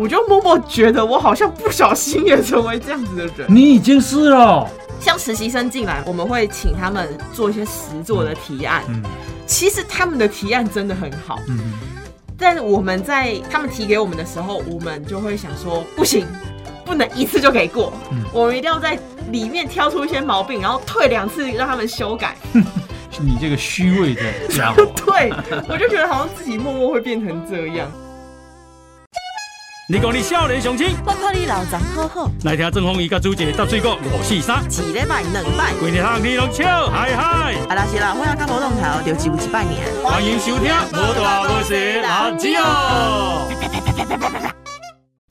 [0.00, 3.46] 我就默默觉得我好像不小心也成为这样子的人。
[3.54, 4.66] 你已经是了，
[4.98, 8.82] 像实习生进来，我们会请他们做一些实作的提案。
[8.88, 9.02] 嗯
[9.46, 11.58] 其实他们的提案真的很好，嗯
[12.38, 16.24] 但是我们在他们提给我们的时候，我们就会想说，不行，
[16.84, 18.96] 不能一次就给过，嗯我们一定要在
[19.32, 22.36] 里面挑出一些毛病，然后退两次让他们修改。
[23.20, 25.30] 你这个虚伪的家伙， 对，
[25.68, 27.90] 我就觉得好像自己默默会变成这样。
[29.92, 39.82] 你讲你少年雄心，我看你老张好好，来听郑鸿仪甲朱姐搭水果五四三，一礼拜两拜，规日通你拢笑嗨嗨，啊啦是啦，我要看无龙头，就只有一拜年。
[40.04, 43.48] 欢迎收听《无大无小垃圾哦》。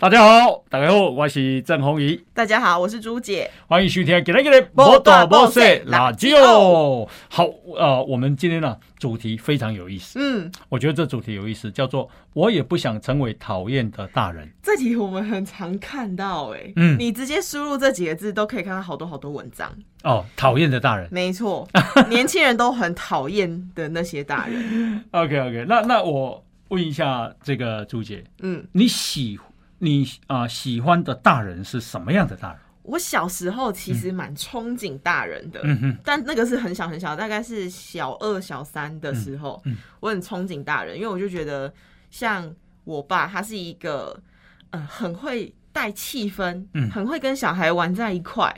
[0.02, 3.52] 大家好，大家好，我是郑鸿仪，大家好，我是朱姐。
[3.68, 7.06] 欢迎收听今天的《无大无小垃圾哦》。
[7.28, 7.46] 好，
[7.76, 19.70] 呃，我们今天呢主题非常有意思，嗯，我觉得这主题有意思，叫做“我也不想成为讨厌的大人这题我们很常看到、哎，嗯你直接输入这几个字都可以看到好多好多文章。”。
[20.04, 21.10] 哦，讨厌的大人。
[21.12, 21.68] 没错，
[22.08, 25.04] 年轻人都很讨厌的那些大人。
[25.12, 29.38] OK OK，那那我问一下这个朱姐，嗯，你喜
[29.80, 32.60] 你啊、喜欢的大人是什么样的大人？
[32.84, 35.62] 我小时候其实蛮憧憬大人的，
[36.04, 41.72] 但那个是很小很小，大概是小二、小三的时候，嗯嗯我很憧憬大人，因为我就觉得
[42.10, 42.52] 像
[42.86, 44.20] 我爸，他是一个
[44.72, 46.90] 呃很会带气氛，嗯。
[46.90, 48.52] 很会跟小孩玩在一块，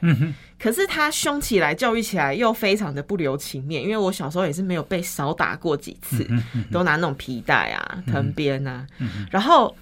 [0.58, 6.26] 可是他凶起来、教育起来又非常的不留情面，因为我小时候也是没有被少打过几次，
[6.72, 9.76] 都拿那种皮带啊、藤鞭啊，嗯然后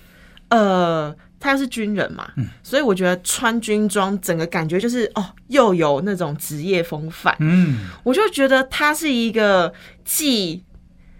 [0.50, 2.48] 呃，他又是军人嘛，嗯。
[2.62, 7.90] 所以我觉得穿军装整个感觉就是哦，又有那种职业风范，嗯。
[8.04, 9.73] 我就觉得他是一个
[10.04, 10.64] 既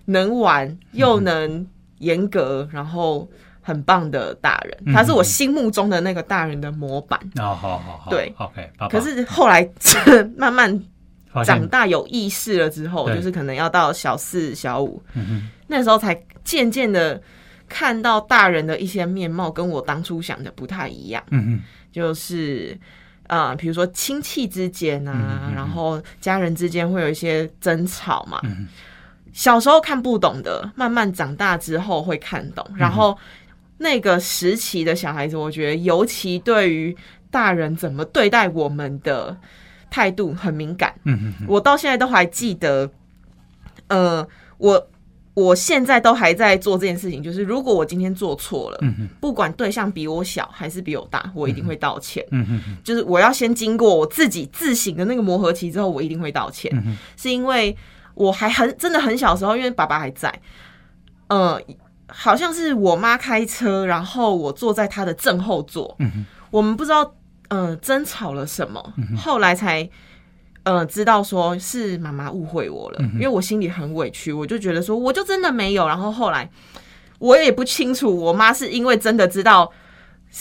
[0.06, 1.66] 能玩又能
[2.00, 3.30] 严格，然后
[3.62, 7.20] 很棒的大人，嗯他是我心目中的那个大人的模板。
[7.38, 8.90] 哦，好好好，对，OK，爸爸。
[8.90, 9.70] 可是后来
[10.36, 10.82] 慢慢
[11.46, 15.02] 长大有意识了之后，就是可能要到小四、小五，
[15.68, 17.22] 那时候才渐渐的
[17.70, 22.78] 看到大人的一些面貌跟我当初想的不太一样，嗯哼就是。
[23.30, 28.40] 啊、比如说亲戚之间啊，嗯嗯嗯然后家人之间会有一些争吵嘛。
[28.44, 28.68] 嗯
[29.32, 32.72] 小时候看不懂的，慢慢长大之后会看嗯懂。
[32.76, 33.16] 然后
[33.78, 36.98] 那个时期的小孩子，我觉得尤其对于
[37.30, 39.38] 大人怎么对待我们的
[39.92, 40.92] 态度很敏感。
[41.04, 42.90] 嗯嗯我到现在都还记得，
[43.90, 44.28] 呃，
[44.58, 44.90] 我
[45.36, 52.26] 我现在都还在做这件事情，就是如果我今天做错了，嗯不管对象比我小还是比我大，我一定会道歉。
[52.32, 56.72] 嗯哼嗯就是我要先经过我自己自省的那个磨合期之后，我一定会道歉，
[57.16, 57.76] 是因为
[58.16, 60.34] 我还很真的很小时候，因为爸爸还在，
[61.28, 61.62] 呃，
[62.08, 65.98] 好像是我妈开车，然后我坐在她的正后座，
[66.52, 67.16] 我们不知道
[67.48, 69.90] 呃争吵了什么，后来才。
[70.76, 75.88] 呃，知道说是妈妈误会我了，嗯因为我心里很委屈，我就觉得说我就真的没有。
[75.88, 76.50] 然后后来
[77.18, 79.72] 我也不清楚，我妈是因为真的知道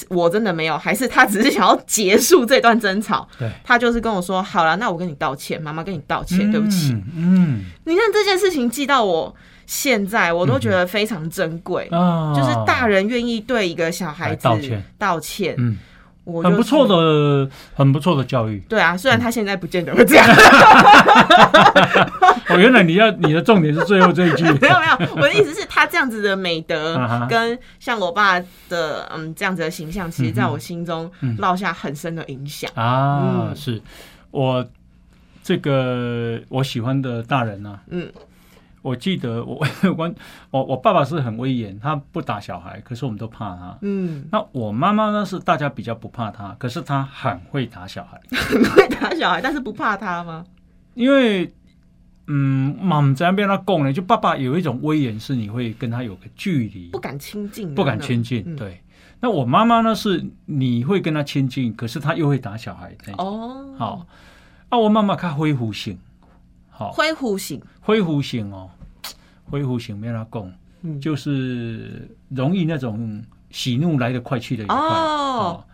[0.08, 3.26] 我真的没有，还是她只是想要结束这段争吵。
[3.38, 6.94] 对，她就是跟我说：“好了，那我跟你道歉，妈妈跟你道歉，对不起。
[7.16, 9.34] 嗯你看这件事情记到我
[9.64, 11.88] 现在，我都觉得非常珍贵。
[11.90, 15.78] 啊，就是大人愿意对一个小孩子道歉道歉，嗯，
[16.42, 16.86] 很不错。
[16.86, 18.58] 的，很不错的教育。
[18.68, 20.26] 对啊，虽然他现在不见得会这样，
[22.48, 24.44] 哦，原来你要你的重点是最后这一句。
[24.60, 32.70] 没有没有，我的意思是，他这样子的美德 跟像我爸的嗯这样子的形象，其实在我心中嗯烙下很深的影响。
[32.74, 33.80] 啊，嗯是
[34.30, 34.64] 我
[35.42, 38.08] 这个我喜欢的大人呢、嗯
[38.82, 39.66] 我记得我
[39.96, 40.14] 我
[40.50, 43.78] 我我爸爸是很威严，他不打小孩，可是我们都怕他。
[43.82, 50.44] 嗯，那我妈妈呢是大家比较不怕他，可是他很会打小孩，很 会打小孩，但是不怕他吗？
[50.94, 51.52] 因为
[52.26, 56.88] 嗯，妈妈在那边他供呢，就爸爸有一种威严，是你会跟他有个距离。
[56.90, 58.42] 不，敢亲近不敢亲近。
[58.46, 58.54] 嗯。
[58.54, 58.82] 对，
[59.20, 63.26] 那我妈妈呢是你会跟他亲近，可是他又会打小孩那种。
[63.26, 64.06] 哦，好，
[64.68, 65.98] 啊，我妈妈看恢复性，
[66.68, 68.68] 好，挥弧型，恢复性哦，
[69.50, 70.52] 恢复性没他讲，
[70.82, 71.00] 嗯。
[71.00, 75.64] 就是容易那种喜怒来得快去得也快哦。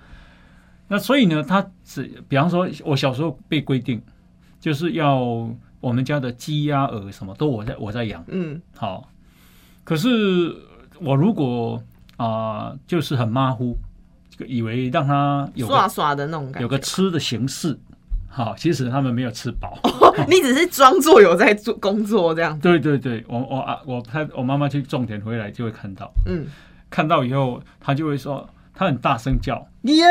[0.89, 4.01] 那所以呢，他只比方说，我小时候被规定，
[4.61, 5.19] 就是要
[5.81, 8.61] 我们家的鸡鸭鹅什么都我在我在养，嗯。
[8.77, 9.09] 好，
[9.83, 10.55] 可是
[11.01, 11.83] 我如果
[12.17, 13.77] 啊、就是很马虎，
[14.47, 17.77] 以为让他有个刷刷的那种感觉，有个吃的形式，
[18.37, 19.79] 好，其实他们没有吃饱。
[20.29, 26.45] 你只是装作有在做工作这样子，对对对，我我啊我他我妈妈去种田回来就会看到，嗯
[26.91, 30.05] 看到以后她就会说：“他很大声叫，耶，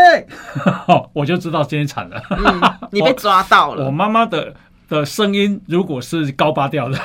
[1.14, 2.22] 我就知道今天惨了。
[2.30, 2.62] 嗯，
[2.92, 4.54] 你被抓到了我了，妈妈的
[4.90, 6.98] 的声音如果是高八调的，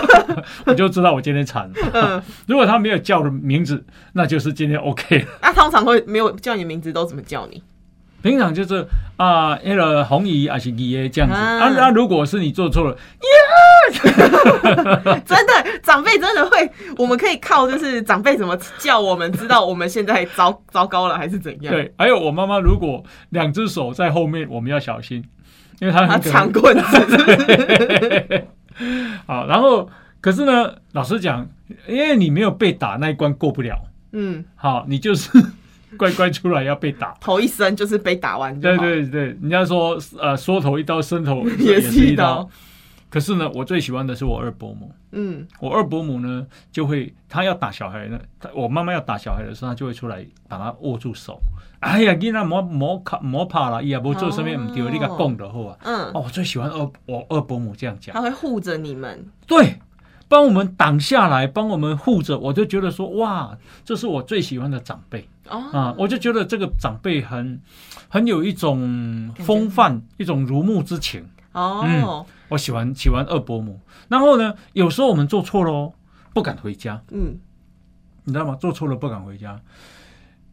[0.66, 1.74] 我就知道我今天惨了。
[1.92, 5.26] 嗯，如果她没有叫的名字，那就是今天 OK 了。
[5.42, 7.62] 那通常会没有叫你名字都怎么叫你？
[8.24, 8.86] 平常就是
[9.18, 11.68] 啊，那个红姨还是姨爷这样子啊啊。
[11.76, 12.96] 那如果是你做错了，
[15.26, 25.22] 真的，长辈真的会，我们可以靠就是长辈怎么叫我们，知道我们现在糟糟糕了还是怎样。，对，还有我妈妈如果两只手在后面，我们要小心，
[25.80, 28.44] 因为她他很长棍子？
[29.26, 29.90] 好，然后
[30.22, 31.46] 可是呢，老实讲，
[31.86, 33.78] 因为你没有被打那一关过不了，
[34.12, 35.30] 嗯，好，你就是
[35.98, 37.14] 乖乖出来要被打。
[37.20, 38.82] 头一伸就是被打完就对好。
[38.82, 42.48] 对对，人家说呃，缩头一刀，伸头 也是是一刀。
[43.10, 44.90] 可是呢，我最喜欢的是我二伯母。
[45.12, 51.40] 嗯，我二伯母呢，就会她要打小孩呢，她我妈妈要打小孩的时候，她就会出来把她握住手。
[51.78, 55.78] 哎呀，你那莫莫卡莫怕啦，伊也无做什么唔对，哦你甲讲就好啊。
[55.84, 58.12] 嗯，哦，我最喜欢二我二伯母这样讲。
[58.12, 59.24] 她会护着你们。
[59.46, 59.76] 对，
[60.28, 65.94] 帮我们挡下来，帮我们护着，我就觉得说，哇，这是我最喜欢的长辈哦，啊！
[65.98, 67.60] 我就觉得这个长辈很
[68.08, 71.28] 很有一种风范，一种如沐之情。
[71.52, 73.80] 哦，我喜欢喜欢二伯母。
[74.08, 75.92] 然后呢，有时候我们做错了哦，
[76.32, 77.38] 不敢回家，嗯，
[78.24, 78.56] 你知道吗？
[78.56, 79.60] 做错了不敢回家，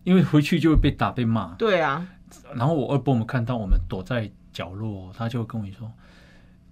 [0.03, 1.55] 因为回去就会被打被骂。
[1.57, 2.05] 对啊，
[2.53, 5.91] 然后我二伯母看到我们躲在角落，他就跟我说。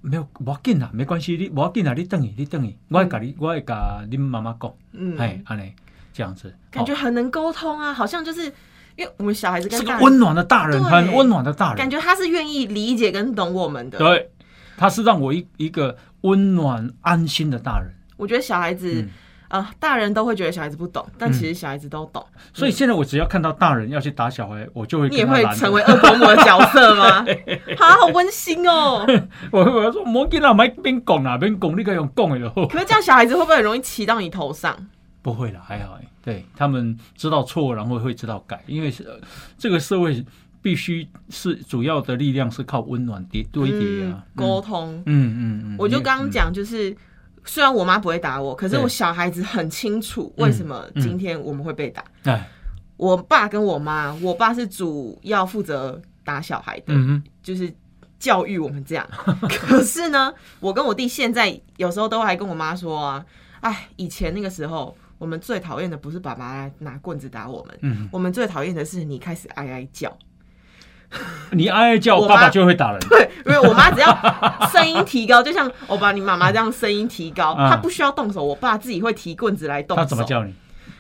[0.01, 4.73] 没有，不要紧啦，没关系，你不要紧啦，你等伊，你等伊，我会甲你，我会甲恁妈妈讲。
[4.93, 5.73] 嗯，哎，安尼
[6.13, 8.45] 这样子，哦感觉很能沟通啊，好像就是
[8.95, 11.77] 因为我们小孩子跟是个温暖的大人，很温暖的大人。
[11.77, 13.97] 感觉他是愿意理解跟懂我们的。
[13.97, 14.29] 对，
[14.77, 17.89] 他是让我一一个温暖安心的大人。
[18.17, 19.09] 我觉得小孩子嗯，
[19.49, 22.25] 啊、大人都会觉得小孩子不懂，但其实小孩子都懂。
[22.53, 27.25] 所以现在我只要看到大人要去打小孩，我就会你也会成为恶婆母的角色吗？
[27.77, 29.05] 好好温馨哦。
[29.51, 32.67] 我会我要说，莫紧啦，别边讲啊，边讲，你可以用讲的就好。
[32.67, 34.87] 可是这样小孩子会不会很容易骑到你头上？
[35.21, 36.07] 不会啦，还好欸。
[36.21, 39.19] 对他们知道错，然后会知道改，因为是、呃
[39.57, 40.23] 这个社会
[40.61, 45.01] 必须是主要的力量是靠温暖叠堆叠嗯啊，沟通。
[45.05, 46.95] 嗯嗯嗯，我就你刚刚讲，就是
[47.45, 52.03] 虽然我妈不会打我，可是我小孩子很清楚为什么今天我们会被打。
[52.97, 56.93] 我爸跟我妈，我爸是主要负责打小孩的，
[57.41, 57.73] 就是
[58.19, 59.07] 教育我们这样。
[59.49, 63.25] 可是呢，我跟我弟现在有时候都还跟我妈说啊，
[63.61, 64.95] 哎，以前那个时候。
[65.19, 70.17] 我们最讨厌的不是爸爸拿棍子打我们，嗯，我们最讨厌的是你开始哀哀叫。
[71.51, 72.99] 你哀哀叫，我爸爸就会打人。
[73.09, 74.15] 对，因为我妈只要
[74.71, 80.03] 声音提高，就像我把你妈妈这样声音提高，嗯她不需要动手，我爸自己会提棍子来动手。
[80.03, 80.23] 他怎么？
[80.23, 80.53] 叫你？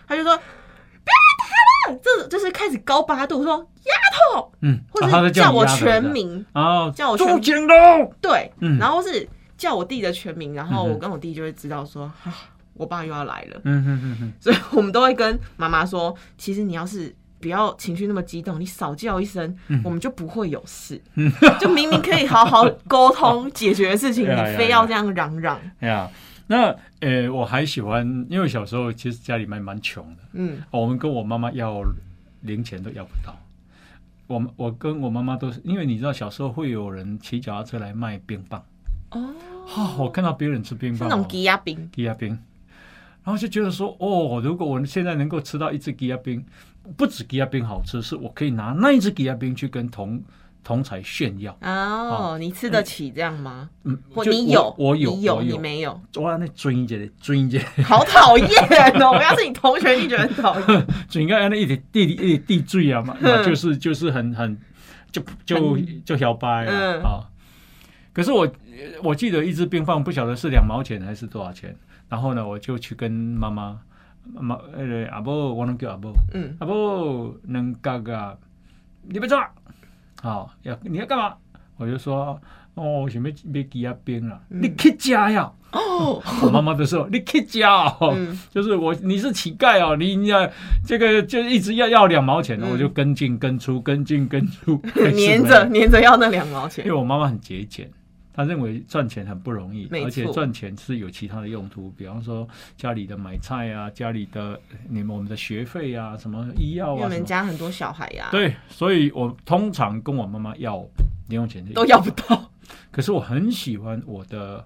[0.07, 3.93] 他就说不要打了，这就是开始高八度说丫
[4.33, 8.13] 头，嗯，或者叫我全名，哦，叫我全朱景龙。
[8.19, 9.27] 对，嗯然后是
[9.57, 12.33] 叫我弟的全名，然后我跟我弟就会知道说，啊，
[12.73, 19.81] 我爸又要来了，嗯哼哼哼，所以我们都会跟妈妈说，其实你要是不要情绪那么激动，你少叫一声，嗯。
[19.83, 21.01] 我们就不会有事。
[21.59, 25.59] 就明明可以好好沟通解决的事情， 你非要这样嚷嚷。
[25.79, 26.09] 哎呀，
[26.47, 31.81] 那呃，我还喜欢，因为小时候其实家里面蛮穷的，嗯，我们跟我妈妈要
[32.41, 33.35] 零钱都要不到。
[34.27, 38.63] 我们我跟我妈妈都是，因为你知道小时候会有人骑脚踏车来卖冰棒，
[39.09, 39.33] 哦，
[39.75, 42.29] 哦，我看到别人吃冰棒、是那种哦，鸡鸭冰，鸡鸭冰，
[43.23, 46.45] 然后就觉得说，哦，如果我现在能够吃到一只鸡鸭冰，
[46.97, 50.21] 不止吉亚冰好吃，是我可以拿那一只吉亚冰去跟同
[50.63, 51.57] 同才炫耀。
[51.61, 53.69] 哦，你吃得起这样吗？
[53.83, 58.47] 嗯，我你有，我有，你有，你没有，我那追一下，追一下，好讨厌
[59.01, 59.11] 哦！
[59.17, 60.87] 我要是你同学，你觉得很讨厌？
[61.07, 64.57] 就应该那一点地一点地罪啊嘛，就是就是很很
[65.11, 67.25] 就就就小白啊。
[68.11, 68.51] 可是我
[69.01, 71.73] 我记得一只冰棒不晓得是两毛钱还是多少钱，
[72.09, 73.79] 然后呢我就去跟妈妈
[74.33, 78.37] 妈妈呃阿伯，我能叫阿伯，嗯，阿伯能嘎嘎，
[79.03, 79.39] 你别做，
[80.21, 81.33] 好要你要干嘛？
[81.77, 82.39] 我就说
[82.75, 85.51] 哦，我想要要鸡鸭冰啦，你去家呀。
[85.71, 87.85] 哦， 我妈妈就说你去家
[88.49, 90.49] 就是我你是乞丐哦，你要
[90.83, 92.71] 这个就一直要要两毛钱，嗯。
[92.71, 94.81] 我就跟进跟出，跟进跟出，
[95.13, 96.83] 黏着黏着要那两毛钱。
[96.85, 97.87] 因为，我妈妈很节俭，
[98.33, 107.09] 她认为赚钱很不容易，而且赚钱是有其他的用途，比方说家里的买菜啊，家里的你们我们的学费啊，什么医药啊我。
[107.09, 110.77] 们家很多小孩呀，，对，所以我通常跟我妈妈要
[111.27, 112.51] 零用钱都要不到。
[112.91, 114.65] 可是我很喜欢我的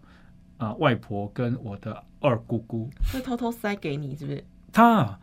[0.58, 4.44] 啊、外婆跟我的二姑姑，会偷偷塞给你，是不是？
[4.72, 5.20] 她啊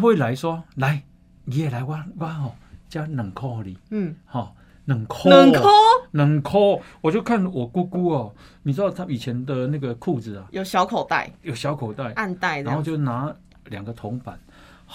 [0.00, 1.02] 会来说来。
[1.50, 2.54] 你也来我我吼
[2.90, 4.52] 加两块给你，嗯，哈，
[4.88, 5.68] 两块，冷抠
[6.12, 13.34] 两抠，我就看我姑姑哦，你知道她以前的那个裤子啊，有小口袋、有小口袋，暗袋然后，就拿
[13.66, 14.38] 两个铜板。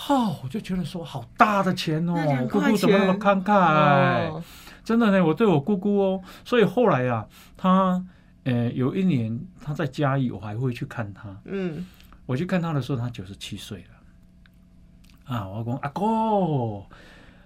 [0.10, 4.30] 哦，我就觉得说好大的钱哦那两，块姑姑怎么那么慷慨？
[4.30, 4.44] 哦。
[4.84, 8.04] 真的呢，我对我姑姑哦，所以后来啊，她
[8.44, 11.30] 呃有一年她在嘉义，我还会去看她。
[11.46, 11.86] 嗯，
[12.26, 15.36] 我去看她的时候，她九十七岁了。
[15.36, 16.02] 啊，我讲阿哥，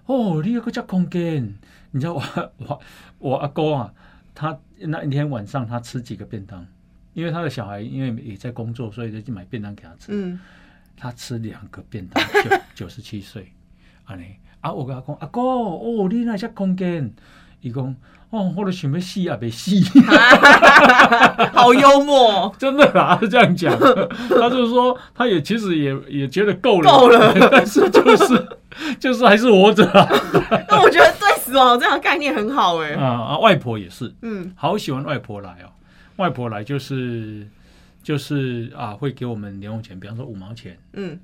[0.08, 1.54] 哦，你有个叫空间，
[1.92, 2.82] 你知道我我
[3.20, 3.94] 我阿哥啊，
[4.34, 6.66] 他那一天晚上他吃几个便当，
[7.14, 10.08] 因为他的小孩因为也在工作，所以就去买便当给他吃。
[10.10, 10.40] 嗯，
[10.96, 13.52] 他吃两个便当， 九九十七岁，
[14.06, 17.14] 啊你啊，我跟他讲阿哥，哦，你那叫空间，
[17.62, 17.96] 伊讲
[18.30, 19.72] 哦，我都想要死也未死，
[21.54, 23.74] 好幽默， 真的啦，是这样讲。
[24.30, 28.48] 他就是说，他也其实也也觉得够了，够了但是就是
[29.00, 30.08] 就是还是活着啊。
[30.70, 35.72] 那我觉得对死亡有这样概念很好哎，啊啊，外婆也是，嗯好喜欢外婆来哦。
[36.18, 37.48] 外婆来就是
[38.04, 40.78] 就是啊，会给我们零用钱，比方说五毛钱。
[40.94, 41.18] 嗯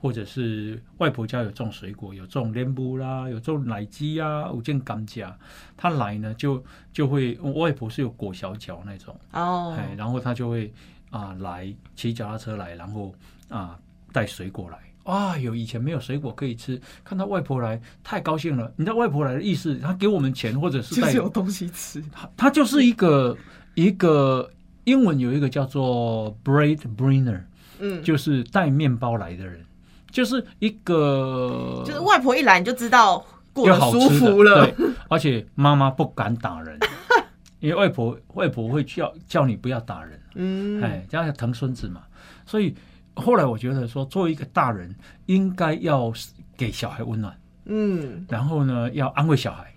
[0.00, 5.30] 或者是外婆家有种水果，有种莲雾啦，有种奶鸡啊，有种甘蔗。
[5.76, 6.62] 他来呢，就
[6.92, 10.72] 就会我外婆是有裹小脚那种，哦，哎，然后他就会
[11.10, 13.12] 啊来骑脚踏车来，然后
[13.48, 13.78] 啊
[14.12, 14.78] 带水果来。
[15.04, 18.70] 啊，有以前没有水果可以吃，看到外婆来太高兴了。
[18.76, 23.34] 你知道外婆来的意思，她给我们钱或者是带就是有东西吃，它它就是一个
[23.74, 24.50] 一个
[24.84, 27.40] 英文有一个叫做 bread bringer，
[27.78, 29.64] 嗯，就是带面包来的人，
[30.10, 36.78] 就是一个就是外婆一来你就知道过有得舒好吃的服了，对，而且妈妈不敢打人，
[37.60, 42.02] 因为外婆外婆会叫叫你不要打人，嗯，哎，这样疼孙子嘛。
[42.46, 42.74] 所以
[43.14, 44.94] 后来我觉得说，作为一个大人，
[45.26, 46.12] 应该要
[46.56, 48.24] 给小孩温暖，嗯。
[48.28, 49.72] 然后呢，要安慰小孩，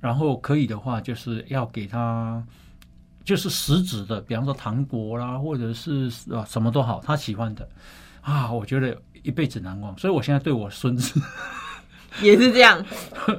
[0.00, 2.42] 然后可以的话，就是要给他。
[3.24, 7.68] 就是实质的，比方说糖果啦，或者是啊什么都好，他喜欢的
[8.28, 9.96] 啊，我觉得一辈子难忘。
[9.96, 11.18] 所以我现在对我孙子，
[12.20, 12.84] 也是这样，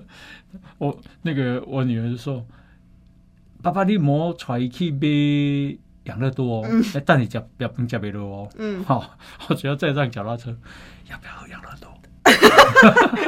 [0.79, 2.43] 我那个我女儿就说
[3.61, 8.49] ：“爸爸，你莫带伊去买养乐多哦，哎、带你吃不要不吃别的哦。
[8.57, 9.15] 嗯， 好，
[9.47, 10.49] 我只要再上脚踏车，
[11.07, 11.89] 要不要喝养乐多？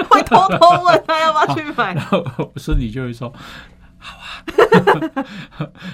[0.09, 3.31] 会偷偷问他要不要去买然，后我孙女就会说
[3.99, 4.41] ：“好啊。”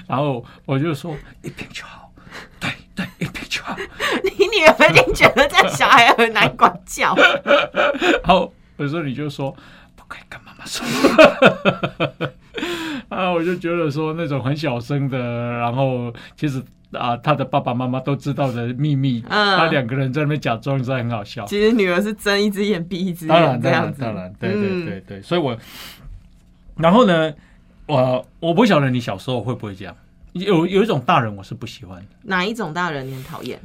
[0.08, 2.10] 然后我就说：“一瓶就好。”
[2.58, 3.76] 对对，一瓶就好。
[4.24, 7.14] 你女儿一定觉得这样小孩很难管教，
[7.44, 9.54] 然后我孙女就说
[9.94, 10.84] ：“不可以跟妈妈说。
[13.08, 16.60] ”啊，我就觉得说那种很小声的，然后其实
[16.92, 21.44] 啊，他的爸爸妈妈都知道的秘密，嗯他两个人在那边假装，是很好笑。
[21.46, 25.56] 其实女儿是睁一只眼闭一只眼这样子，当然，对对嗯对对，所以我，
[26.76, 27.32] 然后呢，
[27.86, 29.94] 我我不晓得你小时候会不会这样，
[30.32, 33.60] 有有一种大人我是不喜欢的，哪一种大人你很讨厌？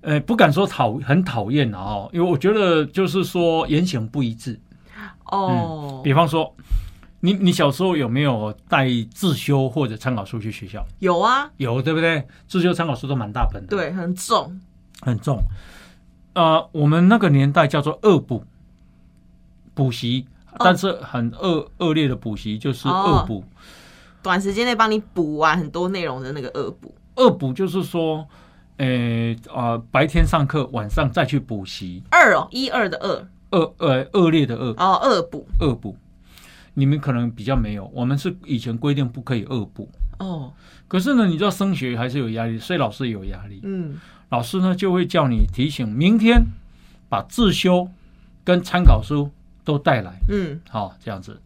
[0.00, 4.58] 呃，不敢说讨很讨厌啊哦，因为我觉得就是说言行不一致，
[5.26, 6.54] 哦，比方说。
[7.20, 10.84] 你你小时候有没有带自修或者参考书去学校？
[11.00, 12.24] 有啊，有，对不对？
[12.46, 14.60] 自修参考书都蛮大本的，，对，很重，
[15.00, 15.40] 很重。
[16.34, 18.44] 呃，我们那个年代叫做恶补
[19.74, 20.26] 补习，
[20.58, 23.42] 但是很恶恶劣的补习就是恶补。
[24.26, 28.26] 短时间内帮你补完很多内容的那个恶补，恶补就是说，
[28.76, 34.74] 呃啊、白天上课，晚上再去补习，二哦，一二的二，恶呃恶劣的恶。
[34.78, 35.96] 哦，恶补，恶补。
[36.74, 40.52] 你们可能比较没有，我们是以前规定不可以恶补，哦，
[40.88, 43.60] 可是呢，你知道升学还是有压力，所以老师也有压力。
[43.62, 46.44] 嗯，老师呢就会叫你提醒，明天
[47.08, 47.88] 把自修
[48.42, 49.30] 跟参考书
[49.64, 51.40] 都带来，嗯，好、这样子。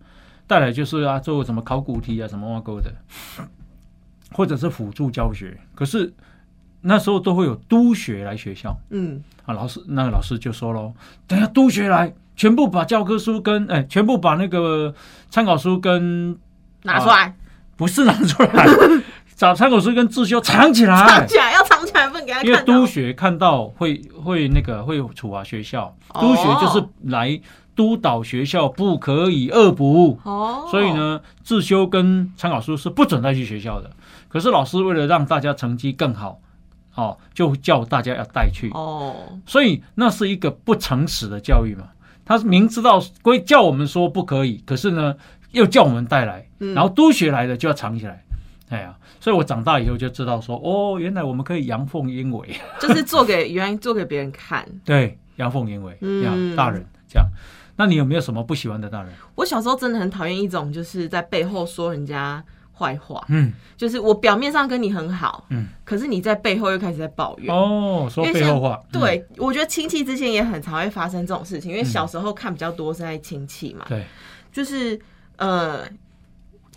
[0.50, 2.92] 带来就是啊，做什么考古题啊，什么挖沟的，
[4.35, 5.57] 或者是辅助教学。
[5.76, 6.12] 可是
[6.80, 8.76] 那时候都会有督学来学校。
[8.88, 10.92] 嗯，啊，老师那个老师就说喽，
[11.28, 14.92] 等下督学来，全部把教科书跟哎，全部把那个
[15.28, 16.37] 参考书跟
[16.83, 17.33] 拿出来，
[17.76, 18.66] 不是拿出来，
[19.37, 21.07] 找参考书跟自修藏起来。
[21.07, 22.85] 藏，起来，要藏起来，不能给他因为看督。
[22.85, 26.21] 学看到会会那个会处罚学校，哦。
[26.21, 27.40] 督学就是来
[27.80, 33.90] 督导学校不可以恶补，哦，所以，呢，自修跟参考书是不准带去学校的。
[34.28, 36.42] 可是老师为了让大家成绩更好，
[36.94, 41.87] 哦，就叫大家要带去，哦，所以那是一个不诚实的教育嘛。
[42.26, 45.16] 他是明知道规叫我们说不可以，可是呢
[45.52, 48.22] 又叫我们带来，嗯然后督学来的就要藏起来。
[48.68, 52.46] 哎呀，所以我长大以后就知道说，哦，原来我们可以阳奉阴违。
[52.78, 57.26] 就是做给原来做给别人看， 对，阳奉阴违，嗯这样大人这样。
[57.80, 59.10] 那你有没有什么不喜欢的大人？
[59.34, 62.44] 我小时候真的很讨厌一种就是在背后说人家
[62.78, 67.54] 坏话，嗯，就是我表面上跟你很好，嗯，可是你在背后又开始在抱怨。
[67.54, 74.04] 哦，说背后话，嗯，对，我觉得亲戚之间也很常会发生这种事情，因为小时候看比较多是在亲戚嘛，对，
[74.52, 75.00] 就是
[75.37, 75.82] 呃，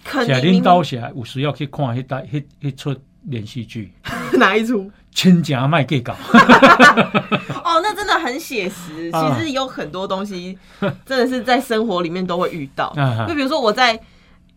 [0.05, 3.91] 可能明导写有时要去看迄台迄迄出连续剧。
[4.33, 6.13] 哪一出《亲家卖给搞》，
[7.63, 9.09] 哦，那真的很写实。
[9.11, 9.35] 啊。
[9.37, 10.57] 其实有很多东西
[11.05, 13.99] 真的是在生活里面都会遇到，啊就比如说我在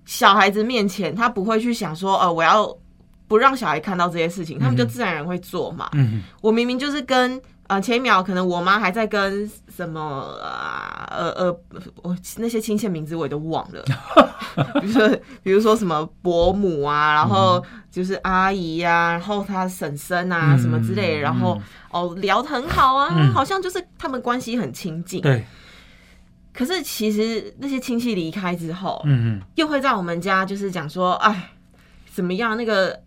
[0.07, 2.75] 小孩子面前，他不会去想说，呃，我要
[3.29, 5.91] 不让小孩看到这些事情，他们就自然而然会做嘛。
[5.93, 10.01] 嗯，我明明就是跟呃前一秒可能我妈还在跟什么
[10.43, 11.61] 啊呃呃
[12.03, 13.85] 我那些亲戚的名字我也都忘了，
[14.81, 15.09] 比如说
[15.43, 25.21] 比如说什么伯母啊，然后就是阿姨呀、然后她婶婶啊嗯什么之类的，然后哦聊得很好啊，嗯好像就是他们关系很亲近。
[25.21, 25.45] 对，
[26.55, 31.51] 可是其实那些亲戚离开之后，嗯嗯，又会在我们家就是讲说，哎，
[32.13, 32.57] 怎么样？
[32.57, 33.01] 那个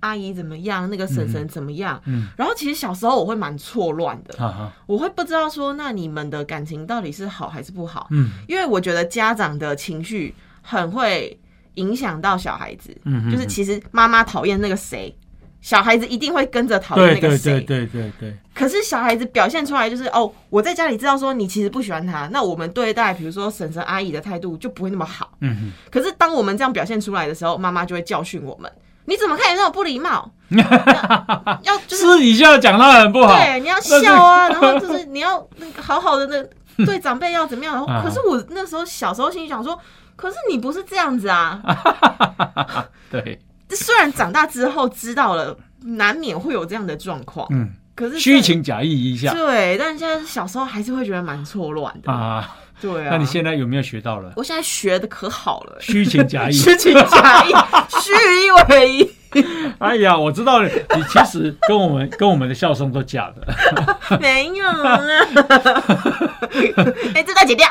[0.00, 0.88] 阿姨怎么样？
[0.90, 2.00] 那个婶婶怎么样？
[2.06, 8.08] 嗯然后其实小时候我会蛮错乱的，我会不知道说，那你们的感情到底是好还是不好？
[8.10, 11.38] 嗯因为我觉得家长的情绪很会
[11.74, 15.16] 影响到小孩子，嗯嗯就是其实妈妈讨厌那个谁。
[15.62, 25.36] 小孩子一定会跟着讨厌对对那个谁，对对对对，可是小孩子表现出来就是哦，我在家里知道说你其实不喜欢他，那我们对待比如说婶婶阿姨的态度就不会那么好。
[25.40, 25.72] 嗯嗯。
[25.90, 28.72] 可是当我们这样表现出来的时候，妈妈就会教训我们：
[29.10, 30.30] 你怎么可以那么不礼貌？
[30.50, 37.74] 要要就是私底下讲他很不好，对，你要笑啊， 然后就是你要那个好好的那对长辈要怎么样？
[37.74, 39.78] 然后啊 可是我那时候小时候心里想说，
[40.16, 41.60] 可是你不是这样子啊。
[43.10, 43.40] 对，
[43.70, 52.10] 虽然长大之后知道了，难免会有这样的状况，嗯，可是虚情假意一下对，但现在小时候还是会觉得蛮错乱的。
[52.12, 52.56] 啊。
[52.80, 56.52] 对啊，那你现在有没有学到了我现在学的可好了，虚情假意？
[56.52, 57.52] 虚情假意，
[58.00, 58.12] 虚
[58.46, 59.10] 以为意。
[59.78, 63.46] 哎呀，我知道了，你其实跟我们跟我们的笑声都假的。
[64.18, 65.00] 没有啊，
[67.14, 67.68] 哎、这段剪掉。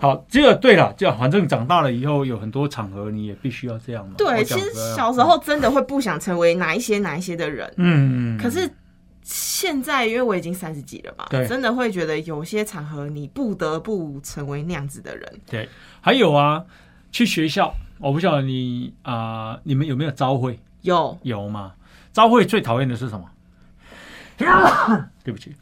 [0.00, 4.14] 好，这个对了，这样反正长大了以后有很多场合你也必须要这样嘛。
[4.16, 8.66] 对，其实小时候真的会不想成为哪一些哪一些的人，嗯，嗯，可是
[9.24, 15.40] 现在因为我已经三十几了嘛，对真的会觉得有些场合你不得不成为那样子的人。
[15.46, 15.68] 对，
[16.00, 16.64] 还有啊，
[17.10, 20.60] 去学校，我不晓得你啊、你们有没有招会？
[20.82, 21.72] 有有吗？
[22.12, 23.30] 招会最讨厌的是什么？
[25.24, 25.54] 对不起，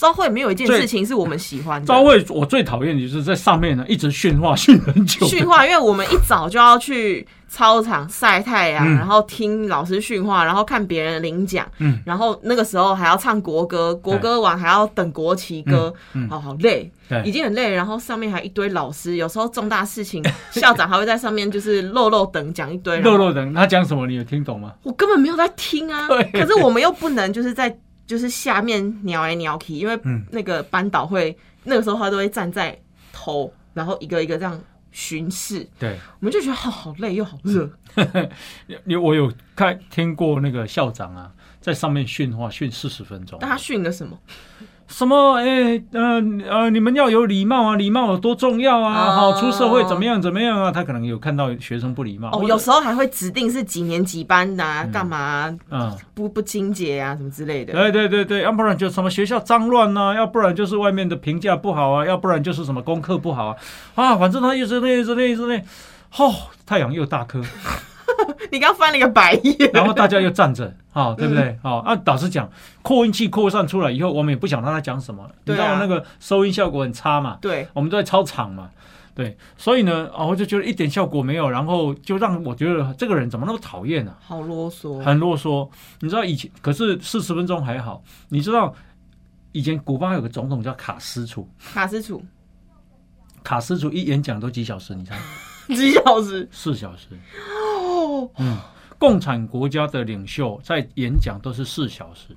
[0.00, 1.86] 朝会没有一件事情是我们喜欢的。
[1.86, 5.26] 朝会我最讨厌的就是在上面呢一直训话训很久。
[5.26, 8.96] 训话，因为我们一早就要去操场晒太阳，嗯。
[8.96, 12.00] 然后听老师训话，然后看别人领奖，嗯。
[12.06, 16.28] 然后那个时候还要唱国歌，国歌完还要等国旗歌，嗯嗯。
[16.30, 16.90] 哦，好累，
[17.26, 24.72] 已经很累，然后上面还一堆老师，有时候重大事情， 校长还会在上面就是漏漏等讲一堆，然后肉肉等他讲什么，你有听懂吗？
[24.82, 26.08] 我根本没有在听啊。
[26.08, 27.76] 对，可是我们又不能就是在
[28.10, 32.76] 就是下面鸟来鸟去，因为嗯那个班导会那个时候他都会站在
[33.12, 37.70] 头，然后一个一个这样巡视，对，我们就觉得好好累又好热。
[38.82, 43.38] 你我有看听过那个校长啊，在上面训话训四十分钟。
[43.40, 44.18] 但他训了什么？
[44.90, 45.36] 什么？
[45.36, 49.06] 哎、呃呃，你们要有礼貌啊，礼貌有多重要啊！
[49.06, 50.70] 哦好、出社会怎么样怎么样啊？
[50.72, 52.28] 他可能有看到学生不礼貌。
[52.32, 57.72] 哦，有时候还会指定是几年几班的、啊，干嘛啊、嗯，不不清洁啊，什么之类的。
[57.72, 63.56] 对对对对，要不然就什么学校脏乱呐、要不然就是外面的评价不好啊，要不然就是什么功课不好啊，
[63.94, 65.56] 啊，反正他一直那一直那一直那，
[66.18, 66.34] 哦，
[66.66, 67.40] 太阳又大颗，
[68.50, 71.58] 你刚翻了一个白眼， 然后大家又站着，啊、 对不对？
[71.62, 72.50] 好、啊，导师讲，
[72.82, 78.70] 扩音器扩散出来以后，我们也不想让他讲什么，你知道那个收音效果很差嘛，对，我们都在操场嘛。
[79.12, 84.14] 对，所以呢，啊，我就觉得一点效果没有，然后就让我觉得这个人怎么那么讨厌呢？
[84.20, 84.98] 好啰嗦。
[85.02, 85.68] 很啰嗦。
[85.98, 88.02] 你知道以前，可是四十分钟还好。
[88.28, 88.72] 你知道
[89.52, 92.22] 以前古巴有个总统叫卡斯楚，卡斯楚
[93.42, 95.18] 卡斯楚一演讲都几小时，你猜？
[95.74, 97.08] 几小时四小时。
[97.58, 98.58] 哦，嗯，
[98.98, 102.36] 共产国家的领袖在演讲都是四小时，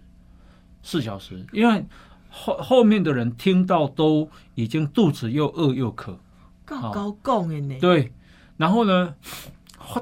[0.82, 1.86] 四小时，因为
[2.30, 6.18] 后后面的人听到都已经肚子又饿又渴。
[6.66, 7.78] 高高供的呢。
[7.80, 8.12] 对，
[8.58, 9.16] 然后呢，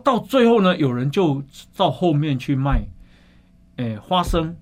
[0.03, 1.43] 到最后呢，有人就
[1.75, 2.87] 到后面去卖，
[3.77, 4.55] 诶、花生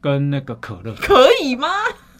[0.00, 1.68] 跟那个可乐，可以吗？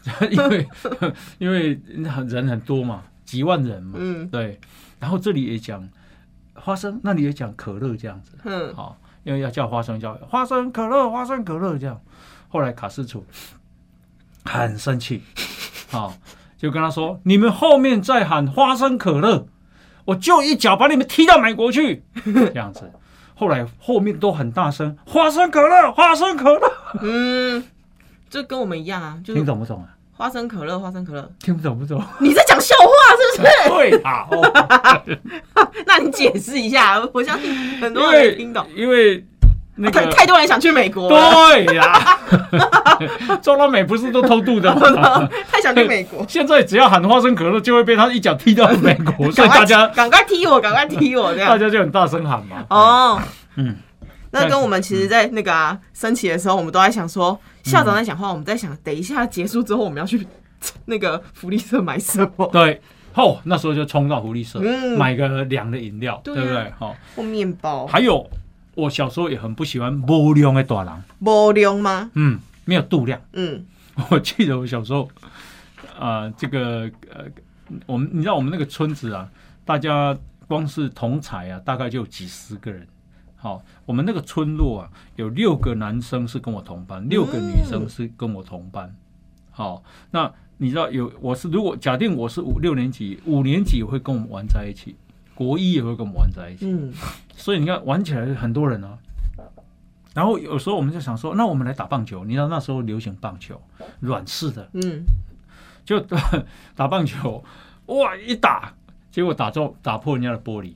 [0.30, 0.66] 因为
[1.38, 1.78] 因为
[2.26, 4.58] 人很多嘛，几万人嘛，嗯对。
[5.02, 5.88] 然后这里也讲
[6.54, 12.00] 花生，那里也讲可乐这样子，嗯，好，因为要叫花生叫花生可乐，花生可乐这样。
[12.48, 13.26] 后来卡斯楚
[14.44, 15.24] 很生气，
[15.90, 16.14] 好，
[16.56, 19.48] 就跟他说：“你们后面再喊花生可乐，
[20.04, 22.88] 我就一脚把你们踢到美国去。”这样子。
[23.34, 26.72] 后来后面都很大声：“花生可乐，花生可乐。
[27.00, 27.64] 嗯，
[28.30, 29.96] 这跟我们一样啊，”就是听懂不懂啊？
[30.12, 31.32] 花生可乐，花生可乐。
[31.40, 32.00] 听不懂不懂？
[32.20, 33.01] 你在讲笑话
[33.34, 33.68] 是不是？
[33.68, 38.66] 对啊，哦， 那你解释一下，我相信很多人为听懂。
[38.74, 39.24] 因为
[39.74, 42.18] 那太个太多人想去美国了，对呀，
[43.42, 45.28] 中南美不是都偷渡的吗？
[45.50, 46.24] 太想去美国。
[46.28, 51.58] 现在只要喊花生可乐，就会被他一脚踢到美国，所以大家赶快踢我，赶快踢我这样大。
[51.58, 52.64] 家就很大声喊嘛。
[52.68, 53.20] 哦，
[53.56, 53.76] 嗯，
[54.30, 60.26] 那跟我们其实，在那个啊升旗的时候，我们都在想说，校长在讲话，我们在想，等一下结束之后，我们要去
[60.84, 62.46] 那个福利社买什么？
[62.52, 62.80] 对，
[63.14, 66.72] 后那时候就冲到福利社、嗯买个凉的饮料，对啊对不对？
[66.78, 67.86] 好，或面包？
[67.86, 68.28] 还有
[68.74, 72.10] 我小时候也很不喜欢无量的大人，无量吗？
[72.14, 73.20] 嗯，没有度量。
[73.32, 73.64] 嗯，
[74.10, 75.08] 我记得我小时候，
[75.98, 77.24] 啊，这个呃，
[77.86, 79.28] 我们你知道我们那个村子啊，
[79.64, 82.86] 大家光是同才啊，大概就有几十个人。
[83.36, 88.94] 好，我们那个村落啊，有六个男生是跟我同班，六个女生是跟我同班。
[89.50, 94.94] 好，那你知道有我是如果假定我是五六年级，五年级也会跟我们玩在一起，
[95.34, 96.70] 国一也会跟我们玩在一起。
[96.70, 96.92] 嗯，
[97.34, 98.96] 所以你看玩起来很多人啊。
[100.14, 102.24] 然后有时候我们就想说，那我们来打棒球。
[102.24, 103.60] 你知道那时候流行棒球，
[103.98, 105.02] 软式的，嗯，
[105.84, 105.98] 就
[106.76, 107.42] 打棒球，
[107.86, 108.72] 哇，一打，
[109.10, 110.74] 结果打中打破人家的玻璃。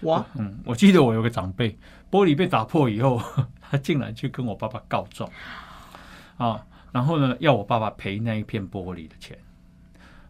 [0.00, 1.76] 哇，嗯，我记得我有个长辈，
[2.10, 3.20] 玻璃被打破以后，
[3.60, 5.28] 他竟然去跟我爸爸告状，
[6.38, 6.64] 啊，
[6.96, 9.36] 然后呢，要我爸爸赔那一片玻璃的钱。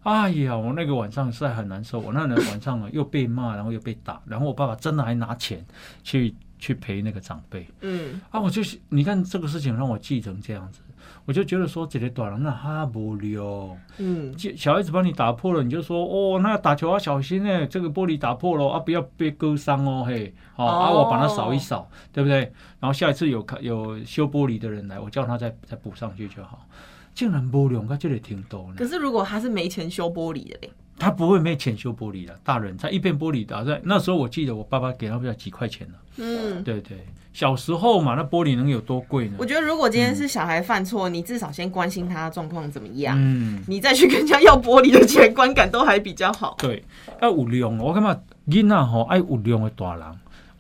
[0.02, 5.64] 哎呀，我那个晚上实在很难受，我那个晚上呢又被骂，然后又被打，然后我爸爸真的还拿钱
[6.02, 7.64] 去去赔那个长辈。
[7.82, 10.80] 嗯，啊，我就是你看这个事情让我记成这样子，
[11.26, 22.40] 我就觉得说这个短人那哈无聊，嗯，小孩子帮你打破了，你就说哦，那打球要小心呢，这个玻璃打破了啊，不要被割伤哦，嘿，好、啊，哦我把它扫一扫，对不对？
[22.78, 26.66] 然后下一次有看有修玻璃的人来，我叫他再再补上去就好。
[27.12, 28.86] 竟然无用，他这里挺多呢可。
[28.86, 35.94] 是如果他是没钱修玻璃的嘞，他不会没钱修玻璃的，大人他一片玻璃打在那时候，我记得我爸爸给他不要几块钱了。
[36.18, 36.62] 嗯。
[36.62, 36.98] 对对，
[37.36, 39.44] 小时候嘛，那玻璃能有多贵呢我？
[39.44, 46.56] 觉得如果今天是小孩犯错，你至少先关心他状况怎么样，嗯，你再去跟人家要玻璃的钱，观感都还比较好。
[46.58, 46.82] 对，
[47.20, 47.76] 要有量。
[47.76, 50.06] 我感觉囡仔吼爱有量的大人。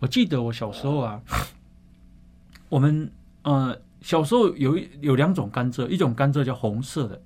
[0.00, 1.18] 我记得我小时候啊，
[2.68, 3.10] 我们
[3.40, 7.18] 呃小时候有一有两种甘蔗，一种甘蔗叫红色的，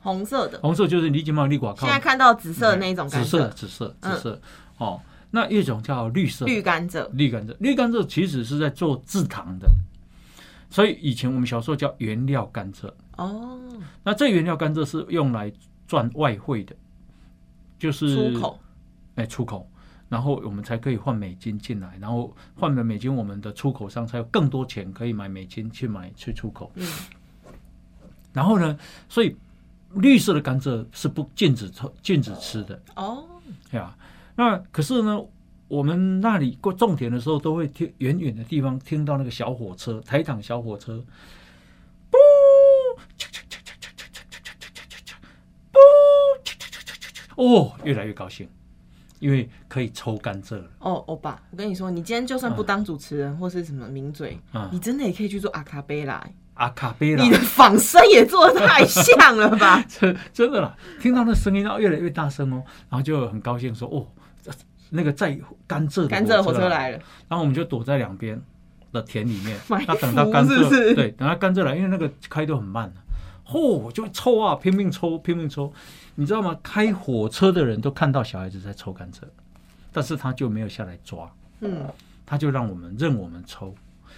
[0.00, 4.40] 红色的，红色就是你金毛立寡靠现在看到紫色的那一种甘紫色，紫色嗯紫色、
[4.78, 5.00] 哦。
[5.30, 7.08] 那一种叫绿色的绿甘蔗。
[7.12, 9.68] 绿甘蔗，绿甘蔗其实是在做制糖的，
[10.70, 12.90] 所以以前我们小时候叫原料甘蔗。
[13.16, 13.58] 哦，
[14.02, 15.52] 那这原料甘蔗是用来
[15.86, 16.74] 赚外汇的，
[17.78, 18.60] 就是出口。
[19.16, 19.66] 哎出口，
[20.10, 26.70] 然后我们才可以换美金进来，然后换了美金，我们的出口商才有更多钱可以买美金去买去出口。
[26.74, 26.86] 嗯，
[28.34, 29.34] 然后呢，所以
[29.94, 33.24] 绿色的甘蔗是不禁止抽禁止吃的，哦，
[33.70, 33.96] 对吧？
[34.36, 35.18] 那可是呢，
[35.66, 41.02] 我们那里过种田的时候，都会听远远的地方听到那个小火车，台糖小火车，
[42.10, 42.18] 不，
[47.34, 48.46] 不，哦，越来越高兴，
[49.18, 50.62] 因为可以抽甘蔗。
[50.80, 54.38] 哦，欧巴，我跟你说，你今天就算不当主持人、或是什么名嘴，
[54.70, 56.22] 你真的也可以去做阿卡贝拉。
[56.54, 59.82] 阿卡贝拉，你的仿生也做的太像了吧？
[59.88, 64.06] 真真的啦，听到那声音要越来越大声哦，然后就很高兴说哦。
[64.90, 68.40] 那个在甘蔗甘蔗火车来来了，然后我们就躲在两边
[68.92, 73.02] 的田里面，那等到甘蔗，对，等到甘蔗来，因为那个开都很慢啊。
[73.48, 75.72] 嚯、就抽啊，拼命抽，拼命抽，
[76.16, 76.58] 你知道吗？
[76.64, 79.18] 开火车的人都看到小孩子在抽甘蔗，
[79.92, 81.86] 但是他就没有下来抓，嗯，
[82.24, 83.72] 他就让我们任我们抽，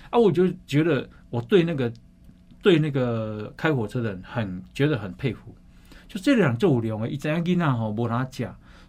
[0.08, 1.92] 啊，我就觉得我对那个
[2.62, 5.54] 对那个开火车的人很觉得很佩服，
[6.08, 8.48] 就这两做有用的，伊知影囡仔吼无哪食，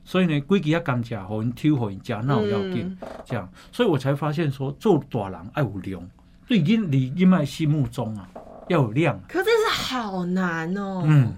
[0.10, 2.98] 所以呢，规矩要甘蔗，互因抽，互因食，那有要紧。
[3.00, 6.02] 嗯这样，所以我才发现说，做大人爱有量，
[6.48, 8.28] 对因你因麦心目中啊
[8.70, 9.22] 要有量。
[9.28, 11.04] 可真是好难哦。
[11.06, 11.32] 嗯，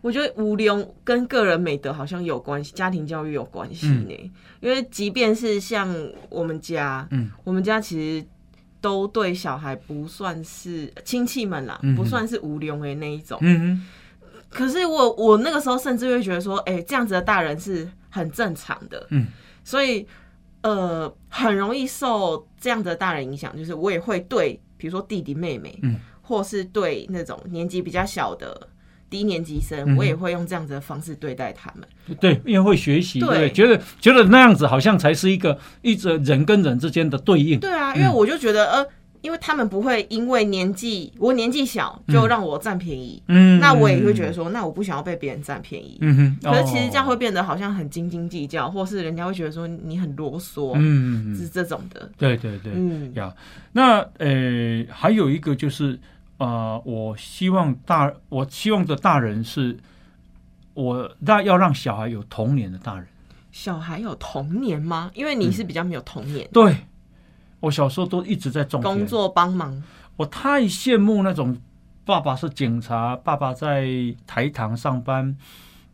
[0.00, 4.32] 我觉得无量跟个人美德好像有关系，家庭教育有关系呢。
[4.58, 5.88] 因为即便是像
[6.28, 8.26] 我们家，嗯，我们家其实
[8.80, 13.38] 都对小孩不算是亲戚们啦，嗯不算是无聊的那一种。
[13.40, 13.86] 嗯
[14.48, 19.26] 可是我我那个时候甚至会觉得说，哎、这样子的大人是很正常的，嗯，
[19.62, 20.06] 所以
[20.62, 28.68] 呃，很容易受这样的大人影响，就是我也会对，比如说弟弟妹妹，嗯，或是对那种年纪比较小的
[29.08, 32.16] 低年级生，嗯我也会用这样子的方式对待他们。
[32.18, 37.60] 对，因为会学习，对，觉得觉得那样子好像才是一个一直人跟人之间的对应。
[37.60, 38.86] 对啊，因为我就觉得，呃，
[39.26, 45.98] 因为他们不会因为年纪我年纪小就让我占便宜，嗯那我也会觉得，说，那我不想要被别人占便宜。
[46.00, 52.08] 嗯哼，可是其实这样哦会变得好像很斤斤计较，或是人家会觉得说你很啰嗦，嗯，是这种的。
[52.16, 53.34] 对对对，嗯，呀，
[53.72, 55.98] 那呃，还有一个就是，
[56.38, 59.76] 呃，我希望大，我希望的大人是，
[60.74, 63.06] 我那要让小孩有童年的大人。
[63.50, 65.10] 小孩有童年吗？
[65.14, 66.76] 因为你是比较没有童年，对，
[67.60, 69.82] 我小时候都一直在种田工，作帮忙。
[70.16, 71.56] 我太羡慕那种
[72.04, 73.86] 爸爸是警察，爸爸在
[74.26, 75.36] 台糖上班，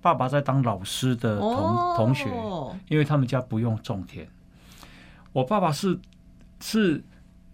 [0.01, 2.27] 爸爸在当老师的同、哦，同学，
[2.88, 4.27] 因为他们家不用种田。
[5.33, 5.98] 我爸爸是
[6.61, 7.03] 是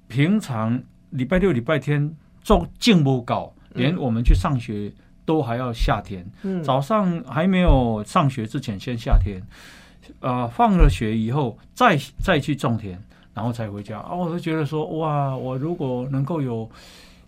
[0.09, 4.93] 平常礼拜六、礼拜天种进不搞，连我们去上学
[5.25, 6.27] 都还要下田。
[6.43, 9.41] 嗯，早上还没有上学之前先下田，
[10.21, 13.01] 呃，放了学以后再再去种田，
[13.39, 14.01] 然后才回家。
[14.01, 16.69] 啊，我就觉得说，哇，我如果能够有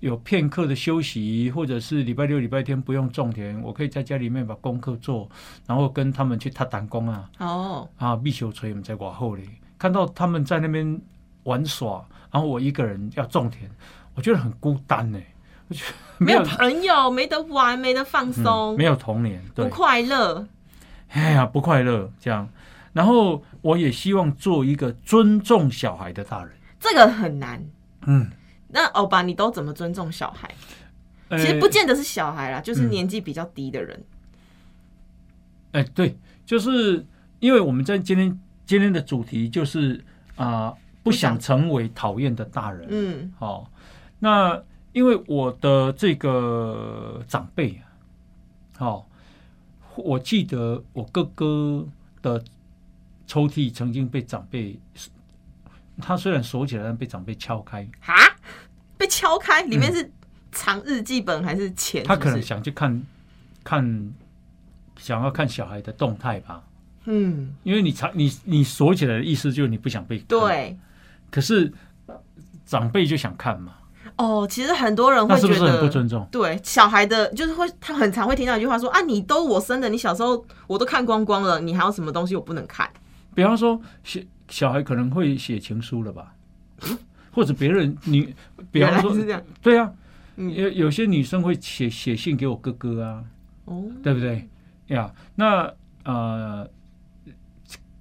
[0.00, 5.28] 有片刻的休息，或者是礼拜六、礼拜天不用种田，我可以在家里面把功课做，
[5.68, 11.00] 然后跟他们去踏弹弓啊，哦，啊，必修锤我们在往后里看到他们在那边
[11.44, 13.70] 玩耍，然后我一个人要种田，
[14.16, 15.20] 我觉得很孤单呢、
[15.68, 20.44] 我觉得没有朋友，没得玩，没得放松，嗯没有童年，对不，快乐。
[21.10, 22.48] 哎呀，不快乐这样。
[22.92, 26.52] 然后我也希望做一个尊重小孩的大人。
[26.78, 27.64] 这个很难。
[28.06, 28.30] 嗯，
[28.68, 30.50] 那欧巴，你都怎么尊重小孩？
[31.28, 34.02] 呃其实不见得是小孩啦，就是嗯年纪比较低的人。
[35.72, 37.06] 哎、对，就是
[37.38, 42.88] 因为我们在今天今天的主题就是啊、不想成为讨厌的大人。
[42.90, 43.70] 嗯好、
[44.18, 44.60] 那
[44.92, 47.86] 因为我的这个长辈啊，
[48.78, 49.08] 好、
[49.94, 51.86] 我记得我哥哥
[52.22, 52.42] 的
[53.30, 54.76] 抽屉曾经被长辈，
[56.02, 57.88] 他虽然锁起来，但被长辈敲开。
[58.00, 58.12] 哈，
[58.98, 60.10] 被敲开，里面是
[60.50, 62.02] 藏日记本还是钱？
[62.02, 63.00] 嗯他可能想去看
[63.62, 64.12] 看，
[64.96, 66.64] 想要看小孩的动态吧。
[67.04, 70.76] 嗯，因为你藏你你锁起来的意思就是你不想被，对。
[71.30, 71.72] 可是
[72.66, 73.74] 长辈就想看嘛，
[74.16, 76.26] 哦，其实很多人会觉那是不是很不得，尊重？
[76.32, 82.90] 对小孩的，就是会，他很常会听到一句话说啊，你都我生的，你小时候我都看光光了，你还有什么东西我不能看？
[83.40, 86.34] 比方说，小小孩可能会写情书了吧，
[87.32, 88.34] 或者别人你，
[88.70, 89.16] 比方说。
[89.62, 89.90] 对啊，
[90.36, 93.24] 嗯有有些女生会写写信给我哥哥啊，
[93.64, 94.46] 哦，对不对
[94.88, 95.10] 呀？
[95.36, 95.72] 那
[96.04, 96.68] 呃，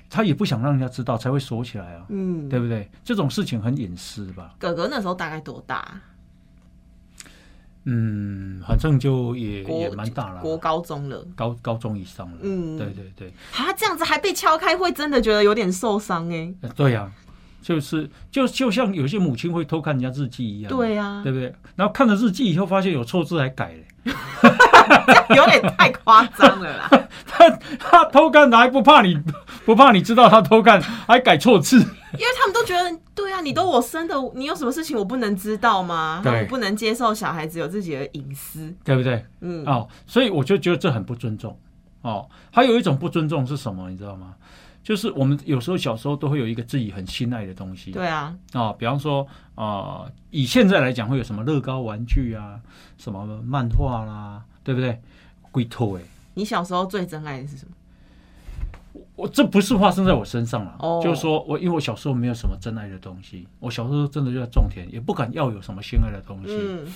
[0.09, 2.91] 他也不想让人家知道，才会锁起来啊，嗯，对不对？
[3.01, 4.55] 这种事情很隐私吧？
[4.59, 6.01] 哥哥那时候大概多大？
[7.85, 11.25] 嗯，反正就也也蛮大了，国高中了。
[11.35, 12.37] 高高中以上了。
[12.41, 16.53] 嗯对对对，啊，这样子还被敲开，会真的觉得有点受伤哎。
[16.61, 17.11] 呃对呀、
[17.61, 21.53] 就是就就像有些母亲会偷看人家日记一样，对啊，对不对？
[21.75, 24.13] 然后看了日记以后，发现有错字还改了，
[25.35, 26.89] 有点太夸张了啦。
[27.27, 27.49] 他
[27.79, 29.21] 他偷看还不怕你
[29.65, 36.21] 不怕你知道他偷看，还改错字，因为他们都觉得，对啊，你都我生的，你有什么事情我不能知道吗？
[36.23, 38.73] 对我不能接受小孩子有自己的隐私。
[38.83, 39.25] 对不对？
[39.41, 41.57] 嗯，哦，所以我就觉得这很不尊重
[42.01, 42.27] 哦。
[42.51, 44.33] 还有一种不尊重是什么，你知道吗？
[44.83, 52.59] 就是我们有时候小时候都会有一个自己很心爱的东西，对啊，啊、比方说啊、呃以现在来讲会有什么乐高玩具啊，
[52.97, 54.99] 什么漫画啦，对不对？
[55.51, 56.01] 龟兔哎，
[56.35, 57.71] 你小时候最珍爱的是什么？
[59.15, 61.01] 我这不是发生在我身上了，哦。
[61.03, 66.87] 就是说我因为我小时候没有什么真爱的东西，我小时候真的就在种田，也不敢要有什么心爱的东西，嗯，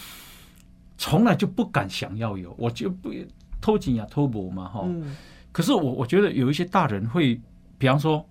[0.98, 3.12] 从来就不敢想要有，我就不
[3.60, 4.82] 偷紧呀偷补嘛哈。
[4.86, 5.16] 嗯，
[5.52, 7.40] 可是我我觉得有一些大人会，
[7.84, 8.26] 比方说，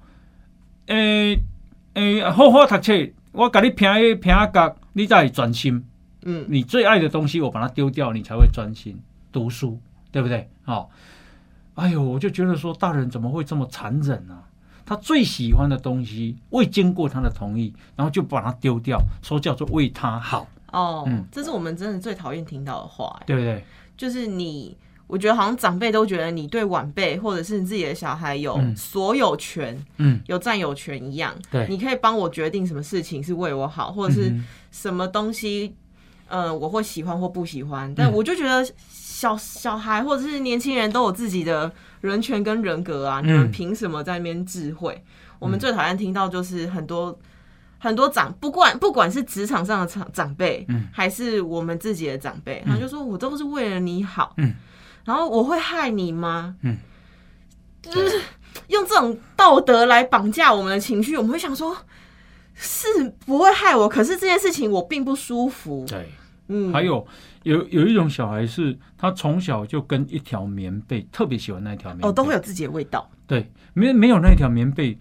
[0.86, 1.38] 诶、
[1.92, 5.84] 诶、好好读册，我给你评一评一角，你才会专心。
[6.22, 8.98] 嗯，你最爱的东西，我把它丢掉，你才会专心
[9.30, 9.78] 读书，
[10.10, 10.48] 对不对？
[10.64, 10.88] 哦、
[11.74, 14.42] 哎呦，我就觉得说，大人怎么会这么残忍啊？
[14.86, 23.62] 他最喜欢的东西，未经过他的同意，然后就把它丢掉，说叫做为他好，哦，嗯这是我们真的最讨厌听到的话、欸对不对？
[23.98, 24.78] 就是你，
[25.12, 28.74] 我觉得好像长辈都觉得你对晚辈或者是你自己的小孩有嗯。
[28.74, 31.34] 所有权、嗯，有占有权一样。
[31.50, 31.66] 对。
[31.68, 35.76] 你可以帮我决定什么事情是为我好，或者是嗯什么东西，
[36.28, 37.94] 呃，我会喜欢或不喜欢。
[37.94, 38.12] 但嗯。
[38.14, 41.70] 我就觉得小小孩或者是年轻人都有自己的
[42.00, 43.28] 人权跟人格啊，嗯。
[43.28, 45.04] 你们凭什么在那边智慧？
[45.38, 47.18] 我们最讨厌听到就是很多。
[47.84, 50.86] 很多长不管不管是职场上的长长辈，嗯。
[50.92, 54.54] 还是我们自己的长辈，他就说我都是为了你好，嗯
[55.04, 56.56] 然后我会害你吗？
[56.62, 56.76] 嗯，
[57.82, 58.20] 就是
[58.68, 61.76] 用这种道德来绑架我们的情绪，我们会想说，
[62.54, 62.86] 是
[63.26, 65.84] 不会害我，可是这件事情我并不舒服。
[65.88, 66.08] 对，
[66.48, 67.06] 嗯，还有
[67.42, 73.10] 有有一种小孩是，他从小就跟一条棉被特别喜欢那一条棉被，哦，都会有自己的味道。
[73.26, 74.96] 对，没没有那条棉被，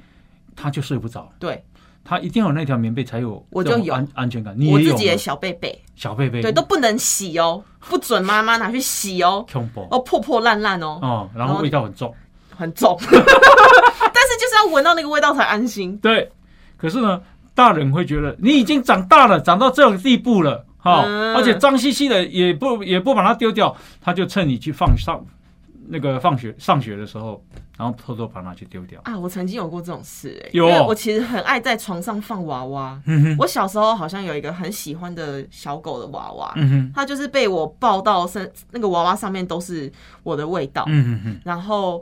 [0.55, 1.31] 他就睡不着。
[1.37, 1.63] 对，
[2.03, 4.53] 他一定要有那条棉被才有我就有安安全感。
[4.57, 9.45] 你我自己的小贝贝，小贝贝，对，都不能洗哦，不准妈妈拿去洗哦，
[9.89, 12.13] 哦，破破烂烂哦，哦，然后味道很重。
[12.53, 12.95] 很重。
[13.01, 15.97] 但是就是要闻到那个味道才安心。
[15.97, 16.29] 对，
[16.77, 17.19] 可是呢，
[17.55, 25.19] 大人会觉得你已经长大了，长到这种地步了，哈、嗯而且脏兮兮的也不也不把它丢掉，他就趁你去放上
[25.91, 27.43] 那个放学上学的时候，
[27.77, 29.01] 然后偷偷把它去丢掉。
[29.03, 32.97] 啊，我曾经有过这种事、欸，有因为我其实很爱在床上放娃娃。
[33.37, 36.55] 我小时候好像有一个很喜欢的小狗的娃娃，
[36.95, 39.91] 它就是被我抱到身，那个娃娃上面都是
[40.23, 42.01] 我的味道，嗯哼哼，然后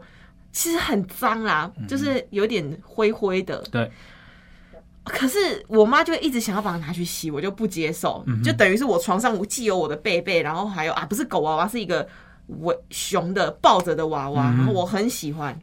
[0.52, 3.60] 其实很脏啦，就是有点灰灰的。
[3.72, 3.92] 对，
[5.04, 12.08] 可是我妈就一直想要把它拿去洗，我就不接受，嗯就等于是我床上既有我的贝贝，然后还有啊，不是狗娃娃，是一个
[12.62, 15.58] 尾熊的抱着的娃娃，嗯然后我很喜欢。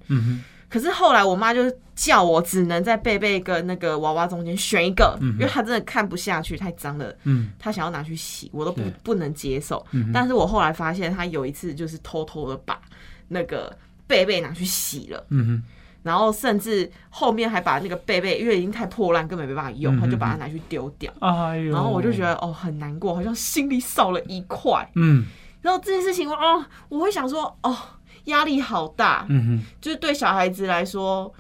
[0.69, 7.15] 可是后来我妈就叫我只能在贝贝跟那个娃娃中间选一个，因为她真的看不下去，太脏了。
[7.23, 9.85] 嗯她想要拿去洗，我都不不能接受。
[9.93, 12.81] 嗯但是我后来发现，她有一次就是偷偷的把
[13.29, 13.75] 那个
[14.07, 15.63] 贝贝拿去洗了，嗯哼，
[16.03, 21.11] 然后甚至后面还把那个贝贝，因为已经太破烂，根本没办法用，她就把它拿去丢掉。
[21.21, 24.87] 哎呦，然后我就觉得哦很难过，好像心里少了一块。
[24.97, 25.25] 嗯
[25.63, 27.77] 然后这件事情哦，我会想说哦
[28.25, 31.33] 压力好大，嗯哼，就是对小孩子来说，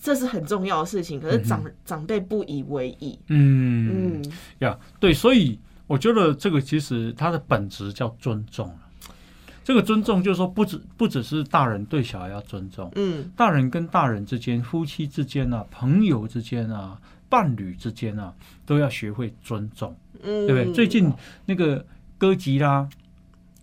[0.00, 3.18] 这是很重要的事情，可是长、长辈不以为意。
[3.28, 4.20] 嗯。
[4.22, 8.74] 嗯，呀，对，所以我觉得这个其实它的本质叫尊重了。
[9.62, 13.30] 这个尊重就是说，不只不只是大人对小孩要尊重，嗯。
[13.36, 18.32] 大人跟大人之间、夫妻之间啊、朋友之间啊、伴侣之间啊，
[18.64, 20.72] 都要学会尊重，嗯，对不对？
[20.72, 21.12] 最近
[21.44, 21.84] 那个
[22.18, 22.88] 哥吉拉，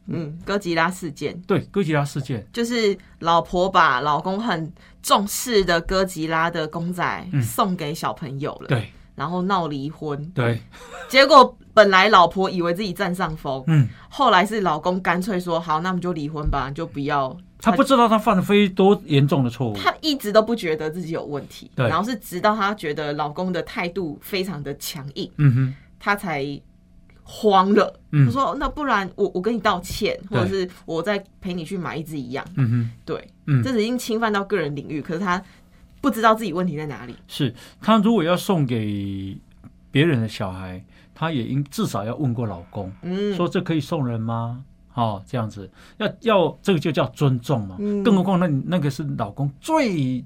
[0.08, 1.40] 嗯，哥吉拉事件。
[1.42, 8.92] 对哥吉拉事件，就是老婆把老公很重视的哥吉拉的公仔送给小朋友了，对。
[9.16, 10.24] 然后闹离婚。
[10.36, 10.62] 对，
[11.10, 17.36] 结果本来老婆以为自己占上风，嗯，后来是老公干脆说好，那我们就离婚吧，就不要。
[17.60, 21.88] 他不知道他犯了非多严重的错误，他一直都不觉得自己有问题，对。
[21.88, 26.44] 然后是直到他觉得老公的态度非常的强硬，嗯哼，他才
[27.28, 27.94] 慌了。
[28.12, 32.46] 嗯他说：“那不然我我跟你道歉，或者是我再陪你去买一只一样。
[32.56, 35.44] 嗯哼，”对，嗯这已经侵犯到个人领域，可是他
[36.00, 37.14] 不知道自己问题在哪里。
[37.28, 39.38] 是他如果要送给
[39.92, 40.82] 别人的小孩，
[41.14, 44.64] 他也应至少要问过老公，嗯，说这可以送人吗？
[44.94, 47.76] 哦，这样子要要这个就叫尊重嘛。
[47.80, 50.24] 嗯更何况那那个是老公最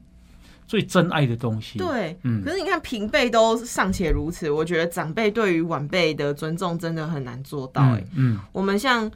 [0.71, 7.99] 最珍爱的东西。，对，嗯可是你看平辈都尚且如此，我觉得长辈对于晚辈的尊重真的很难做到、欸。
[8.15, 9.11] 嗯嗯我们像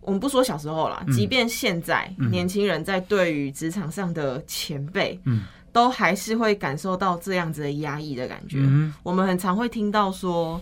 [0.00, 8.58] 我们不说小时候啦，嗯即便现在、嗯年轻人在对于职场上的前辈，嗯都还是会感受到这样子的压抑的感觉。
[8.60, 10.60] 嗯我们很常会听到说，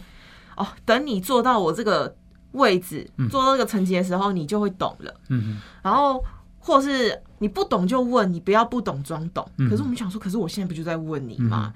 [0.56, 2.16] 哦，等你做到我这个
[2.52, 5.14] 位置，嗯做到这个层级的时候，你就会懂了。
[5.28, 6.24] 嗯然后，
[6.60, 9.44] 或是你不懂就问，你不要不懂装懂。
[9.56, 9.68] 嗯。
[9.68, 11.74] 可是我们想说，可是我现在不就在问你吗？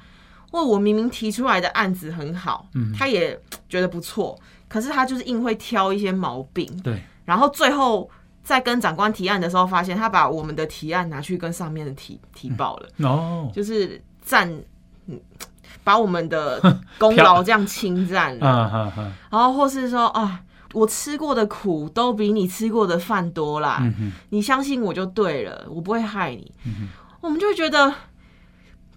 [0.52, 3.36] 或我明明提出来的案子很好，嗯他也
[3.68, 8.08] 觉得不错，可是他就是硬会挑一些毛病，对，然后最后
[8.44, 13.50] 在跟长官提案的时候，发现他把我们的提案拿去跟上面的提提报了，哦。
[13.52, 14.48] 就是占，
[15.06, 15.20] 嗯，
[15.82, 16.60] 把我们的
[17.00, 18.92] 功劳这样侵占了，
[19.30, 20.40] 然后或是说啊。
[20.74, 26.52] 我吃过的苦都比你吃过的饭多啦，嗯你相信我就对了，我不会害你。
[26.66, 26.88] 嗯
[27.20, 27.94] 我们就会觉得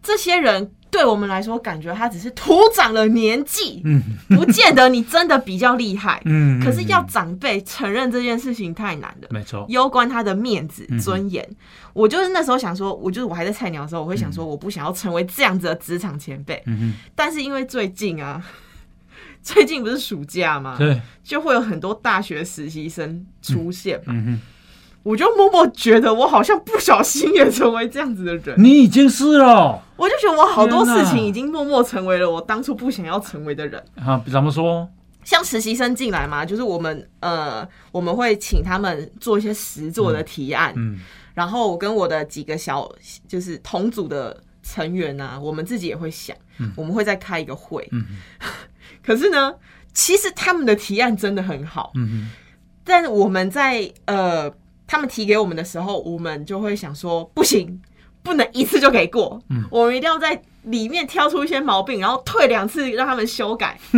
[0.03, 6.21] 这些人对我们来说，感觉他只是徒长了年纪，嗯不见得你真的比较厉害。
[6.25, 9.27] 嗯，可是要嗯长辈承认这件事情太难了。
[9.31, 11.47] 没错，攸关他的面子嗯、尊严，
[11.93, 16.61] 我就是那时候想说，我就是我还在菜鸟的时候，我会想说，我不想要成为这样子的职场前辈。
[16.65, 18.41] 嗯但是因为最近啊，
[19.41, 20.79] 最近不是暑假吗哼，？
[20.79, 24.39] 对，就会有很多大学实习生出现嘛，嗯哼，
[25.03, 33.83] 我就默默觉得我好像不小心也成为这样子的人，你已经是了我就觉得我好多事情已经默默成为了我当初不想要成为的人。
[33.95, 34.21] 啊？
[34.29, 34.87] 怎么说？
[35.23, 40.99] 像实习生进来嘛，就是我们呃，我们会请他们做一些实作的提案，嗯
[41.33, 42.89] 然后我跟我的几个小
[43.27, 46.35] 就是同组的成员啊，我们自己也会想，
[46.75, 47.87] 我们会再开一个会。
[47.91, 48.05] 嗯
[49.07, 49.53] 可是呢，
[49.93, 52.29] 其实他们的提案真的很好，嗯
[52.83, 54.51] 但是我们在呃
[54.85, 57.81] 他们提给我们的时候，我们就会想说，不行，
[58.21, 63.79] 不能一次就给过，嗯我们一定要在里面挑出一些毛病，然后退两次让他们修改。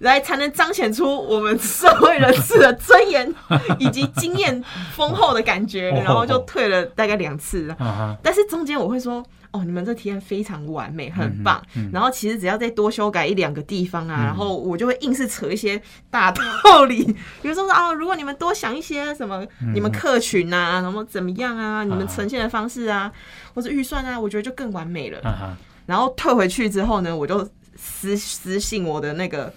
[0.00, 3.32] 来才能彰显出我们社会人士的尊严
[3.78, 4.62] 以及经验
[4.96, 7.72] 丰厚的感觉，哦然后就退了大概两次，
[8.20, 9.24] 但是中间我会说，
[9.54, 11.64] 哦，你们这提案非常完美，很棒。
[11.76, 15.80] 嗯嗯然后其实只要再多修改一两个地方啊，嗯然后我就会硬是扯一些
[16.10, 17.04] 大道理，
[17.40, 23.12] 比如说啊，如果你们多想一些什么，嗯你们客群啊，然后怎么样啊，你们呈现的方式啊，
[23.54, 25.20] 或者预算啊，我觉得就更完美了。
[25.20, 29.54] 啊，然后退回去之后呢，我就私私信我的那个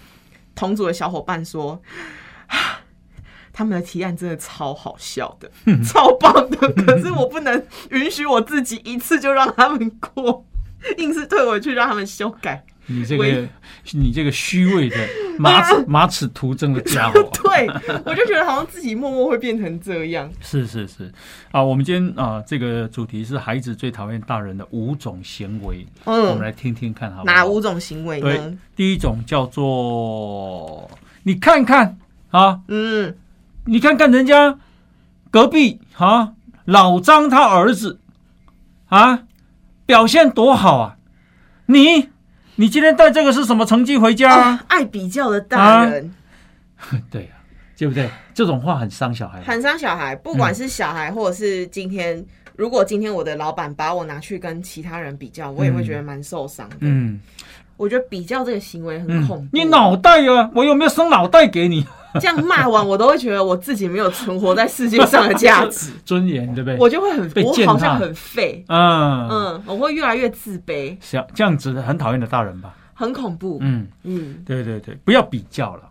[0.54, 1.80] 同组的小伙伴说。
[2.46, 2.80] 啊
[3.58, 5.50] 他们的提案真的超好笑的，
[5.82, 6.72] 超棒的。
[6.74, 10.46] 可是我不能允许我自己一次就让他们过，
[10.98, 12.64] 硬是退回去让他们修改。
[12.86, 13.48] 你这个
[13.94, 14.96] 你这个虚伪的
[15.40, 17.66] 马齿马齿徒增的家伙， 对，
[18.06, 20.30] 我就觉得好像自己默默会变成这样。
[20.40, 21.12] 是是是
[21.50, 27.34] 啊，我们今天啊这个主题是孩子最讨厌大人的五种行为，嗯我们嗯，来听听看好不好？
[27.34, 30.88] 哪五种行为对呢？，第一种叫做
[31.24, 31.98] 你看看
[32.30, 33.14] 啊，嗯，
[33.68, 34.58] 你看看人家
[35.30, 36.32] 隔壁啊，
[36.64, 38.00] 老张他儿子
[38.88, 39.24] 啊，
[39.84, 40.96] 表现多好啊！
[41.66, 42.08] 你
[42.56, 44.56] 你今天带这个是什么成绩回家、啊？
[44.56, 46.14] 哦爱比较的大人，
[47.10, 47.28] 对呀、
[47.76, 48.08] 对不对？
[48.32, 49.42] 这种话很伤小孩。
[49.42, 52.24] 很伤小孩，不管是小孩或者是今天，
[52.56, 56.76] 如果今天我的老板把我拿去跟其他人比较，我也会觉得蛮受伤的。
[56.80, 57.20] 嗯
[57.76, 59.56] 我觉得比较这个行为很嗯恐怖。
[59.56, 61.86] 你脑袋啊，我有没有生脑袋给你？
[62.14, 66.78] 这样骂完，我都会觉得我自己没有存活在世界上的价值， 尊严，对不对？
[66.78, 72.74] 我就会很被，我好像很废，嗯嗯，嗯，我会越来越自卑，像这样子的很讨厌的大人吧？
[72.94, 75.82] 很恐怖，嗯，嗯，对对对，不要比较了。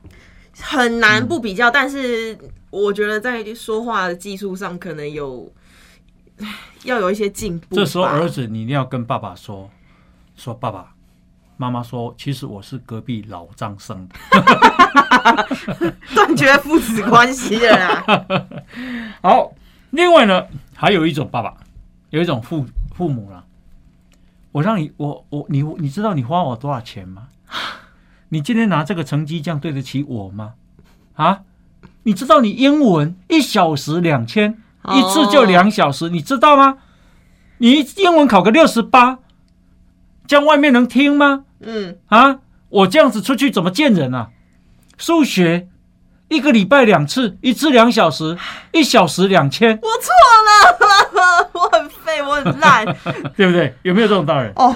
[0.60, 2.38] 很难不比较，但是
[2.72, 5.50] 我觉得在说话的技术上可能有
[6.84, 7.82] 要有一些进步吧。
[7.82, 9.70] 这时候儿子，你一定要跟爸爸说，
[10.36, 10.94] 说爸爸，
[11.58, 14.16] 妈妈说，其实我是隔壁老张生的。
[16.16, 18.26] 断绝父子关系了啦。
[19.22, 19.54] 好，
[19.92, 20.46] 另外呢，
[20.76, 21.56] 还有一种爸爸，
[22.10, 23.44] 有一种父父母啦。
[24.52, 27.28] 我让你，我我你你知道你花我多少钱吗？
[28.30, 30.54] 你今天拿这个成绩，这样对得起我吗？
[31.16, 31.42] 啊？
[32.04, 34.58] 你知道你英文一小时两千，
[34.94, 36.78] 一次就两小时，你知道吗？
[37.58, 39.20] 你英文考个六十八，
[40.26, 41.44] 这样外面能听吗？
[41.60, 42.40] 嗯，啊，
[42.70, 44.30] 我这样子出去怎么见人啊？
[44.98, 45.68] 数学
[46.28, 48.38] 一个礼拜两次，一次两小时，
[48.74, 50.12] 一小时两千，我错
[50.48, 52.86] 了， 我很废，我很烂。
[53.38, 53.74] 对不对？
[53.84, 54.52] 有没有这种大人？
[54.56, 54.76] 哦，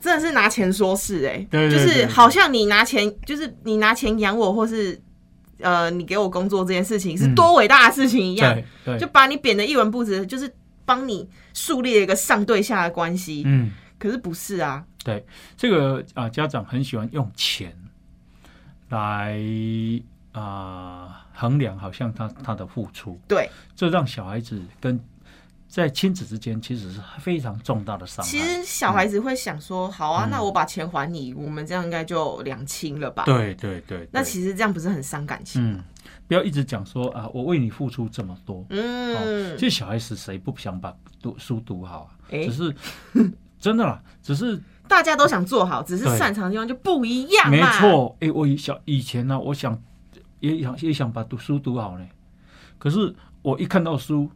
[0.00, 1.86] 真的是拿钱说事哎、就是对对。
[1.86, 5.00] 对对好像你拿钱，就是你拿钱养我，或是
[5.60, 7.34] 呃你给我工作这件事情是嗯。
[7.34, 10.52] 多伟大的事情一样，对对，就把你贬得一文不值，就是
[10.84, 13.42] 帮你树立了一个上对下的关系。
[13.46, 15.24] 嗯，可是不是啊，对，
[15.56, 17.72] 这个啊、家长很喜欢用钱
[18.92, 19.40] 来
[20.32, 24.98] 啊、衡量，好像他他的付出，对，这让小孩子跟
[25.68, 28.30] 在亲子之间其实是非常重大的伤害。
[28.30, 35.62] 其实小孩子会想说，好啊，嗯那我把钱还你，我们这样应该就两清了吧？，对对对，那其实这样不是很伤感情？
[35.62, 35.82] 嗯，
[36.28, 38.64] 不要一直讲说啊，我为你付出这么多。
[38.70, 42.08] 嗯，哦，其实小孩子谁不想把读书读好啊？
[42.30, 42.74] 诶只是
[43.58, 44.60] 真的啦，只是
[44.92, 47.50] 大家都想做好，只是擅长的地方就不一样嘛。
[47.50, 48.14] 没，错。
[48.20, 49.82] 哎、我以小以前呢、我想
[50.40, 52.06] 也想也想把读书读好呢，
[52.78, 54.30] 可是我一看到书，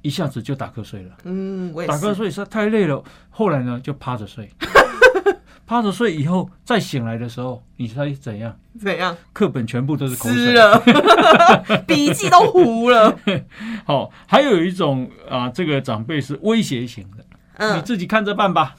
[0.00, 1.10] 一下子就打瞌睡了。
[1.24, 2.14] 嗯，我也打瞌。
[2.14, 4.48] 睡实在太累了，后来呢就趴着睡。
[5.66, 8.56] 趴着睡以后，再醒来的时候，你猜怎样？
[8.78, 9.16] 怎样？
[9.32, 10.54] 课本全部都是口湿水。
[10.54, 10.80] 了，
[11.88, 13.18] 笔记都糊了。
[13.84, 17.24] 好、还有一种啊，这个长辈是威胁型的，
[17.74, 18.76] 你嗯，自己看着办吧。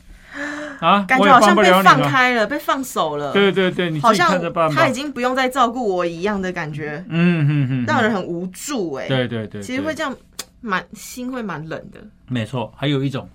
[0.83, 1.63] 啊，感觉好像被。
[1.83, 3.31] 放开了，被放手了。
[3.33, 4.39] 对对对，你好像
[4.73, 4.93] 他已。
[4.93, 9.07] 经不用再照顾我一样的感觉，嗯嗯嗯，让人很无助哎。
[9.07, 10.15] 对对对，对其实会这样，
[10.61, 11.99] 蛮心会蛮冷的。
[12.27, 12.71] 没错。
[12.75, 13.27] 还有一种，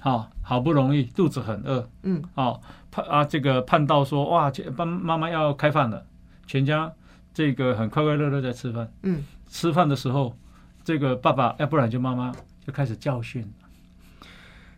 [0.00, 2.60] 好、好不容易肚子很饿，嗯，哦，
[2.90, 6.04] 盼啊这个盼到说哇，这爸妈妈要开饭了，
[6.46, 6.92] 全家
[7.34, 8.88] 这个很快快乐乐在吃饭。
[9.02, 10.36] 嗯，吃饭的时候，
[10.84, 12.32] 这个爸爸要不然就妈妈
[12.64, 13.44] 就开始教训。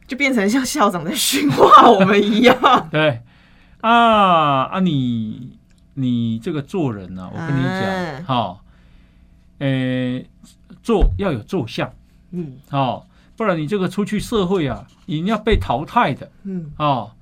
[0.09, 2.57] 就变成像校长在训话我们一样。
[2.91, 3.23] 对，
[3.83, 5.57] 啊啊你
[5.95, 8.65] 你这个做人呢、啊，我跟你嗯讲，好、
[9.59, 10.21] 呃，
[10.83, 11.89] 做要有做相，
[12.33, 13.05] 嗯哦，
[13.37, 17.13] 不然你这个出去社会啊，你要被淘汰的嗯，哦。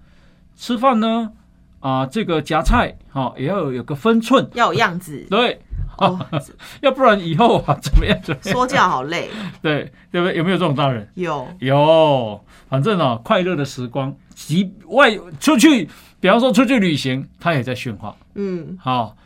[0.59, 1.33] 吃饭呢，
[1.81, 5.27] 啊，这个夹菜，哦，也要有有个分寸，要有样子。
[5.29, 5.61] 对，
[5.99, 6.19] 哦，
[6.81, 8.53] 要不然以后啊怎么样怎么样？
[8.53, 9.29] 说教好累，
[9.63, 10.37] 对对不对？
[10.37, 11.09] 有没有这种大人？
[11.15, 15.89] 有有，反正啊，快乐的时光，即外出去，
[16.21, 18.15] 比方说出去旅行，他也在训话。
[18.35, 19.17] 嗯，好，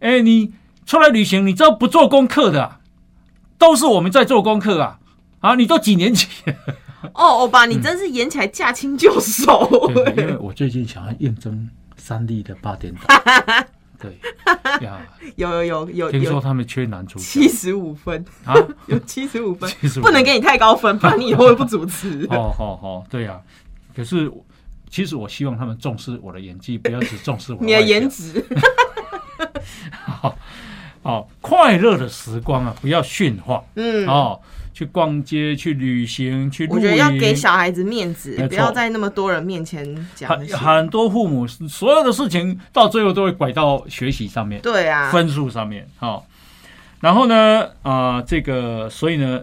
[0.00, 0.52] 哎，你
[0.86, 2.80] 出来旅行，你知道不做功课的啊、
[3.58, 4.98] 都是我们在做功课啊！
[5.40, 6.26] 啊，你都几年级？
[7.12, 13.66] 哦，欧巴，你真是演起来驾轻就熟对，因为我最近想要应征三立的八点档。
[14.10, 15.00] 对 呀，
[15.36, 18.54] 有有有有听说他们缺男主角七十五分，啊。
[18.86, 22.26] 有 七十五分，75不能给你太高分， 不然你以后会不主持。
[22.30, 23.40] 哦，好好，对呀、
[23.94, 24.30] 可是
[24.90, 28.44] 其实我希望他们重视我的演技，不要只重视我你的颜值，
[31.02, 33.64] 好，快乐的时光啊，不要驯化。
[33.74, 34.40] 嗯，哦。
[34.74, 37.32] 去逛街，去旅行，去露我觉得要给。
[37.32, 40.28] 小孩子面子不要在那么多人面前讲。
[40.28, 46.26] 很很多父母所有的事情到最后都会拐到学习上面、对啊，分数上面，好、
[47.00, 49.42] 然后呢，啊、这个，所以呢，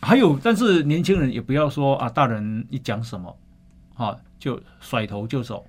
[0.00, 3.36] 还有，但是年轻人也不要说啊，大人一讲什么，
[3.96, 5.66] 啊，就甩头就走。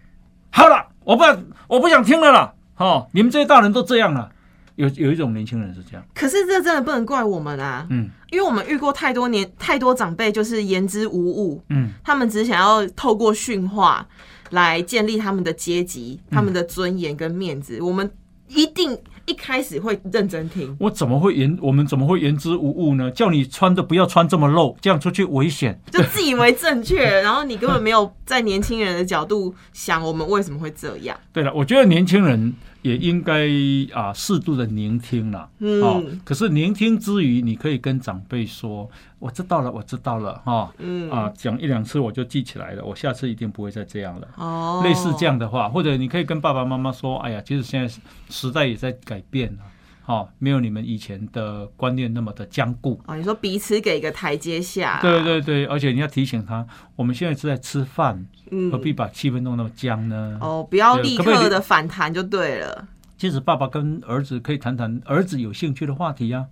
[0.51, 1.23] 好了，我不
[1.67, 4.31] 我不想听了啦，哦，你们这些大人都这样了。
[4.75, 14.07] 有有一种年轻人是这样，可是这真的不能怪我们啊，嗯因为我们遇过太多年太多长辈就是言之无物，嗯，他们只想要透过训话
[14.49, 17.79] 来建立他们的阶级、他们的尊严跟面子。
[17.81, 18.09] 我们
[18.47, 23.09] 一定一开始会认真听，我怎么会言我们怎么会言之无物呢？
[23.11, 25.79] 叫你穿的不要穿这么露，这样出去危险。
[25.91, 31.15] 就自以为正确， 然后你根本没有在年轻人的角度想我们为什么会这样。
[31.31, 32.53] 对了，我觉得年轻人
[32.83, 33.47] 也应该
[33.91, 35.49] 啊适度的聆听了。
[35.57, 44.27] 嗯哦，可是聆听之余，你可以跟长辈说：“我知道了，我知道了。”哈、嗯啊，讲一两次我就记起来了，我下次一定不会再这样了。
[44.35, 47.93] 哦，类似这样的话，或者你可以跟爸爸妈妈说：“哎呀，其实现在
[48.29, 49.59] 时代也在改变了，
[50.05, 60.37] 哦，没有你们以前的观念那么的僵固。”哦，你说彼此给一个台阶下，对对对，而且你要提醒他，我们现在是在吃饭，嗯何必把气氛弄那么僵呢？
[60.41, 62.87] 哦，不要立刻的反弹就对了。
[63.17, 66.47] 其实爸爸跟儿子可以谈谈儿子有兴趣的话题呀、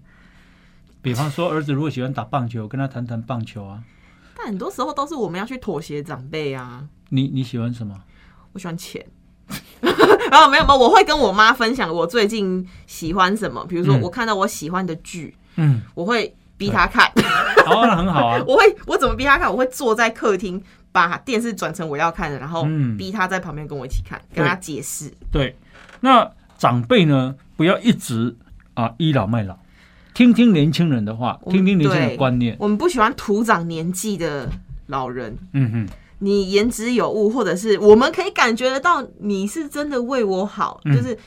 [1.02, 3.84] 比方说，儿子如果喜欢打棒球，跟他谈谈棒球啊。
[4.38, 6.88] 但很多时候都是我们要去妥协长辈啊。
[7.10, 8.02] 你你喜欢什么？
[8.54, 9.06] 我喜欢钱。
[10.32, 17.12] 然后没有没有，我会跟我妈分享我最近喜欢什么，比如说嗯我看到我喜欢的剧，嗯，我会逼她看。
[17.66, 18.44] 哦，那很好啊。
[18.48, 19.52] 我会我怎么逼她看？
[19.52, 25.12] 我会坐在客厅把电视转成我要看的，然后嗯逼她在旁边跟我一起看，跟她解释。
[25.32, 25.56] 对，
[26.00, 28.36] 那长辈呢，不要一直
[28.76, 29.58] 啊倚老卖老，
[30.14, 32.56] 听听年轻人的话，听听年轻人的对观念。
[32.60, 34.48] 我们不喜欢徒长年纪的
[34.88, 35.36] 老人。
[35.54, 35.90] 嗯哼，
[36.24, 40.96] 你言之有物，或者是我们可以感觉得到你是真的为我好，嗯。
[40.96, 41.18] 就是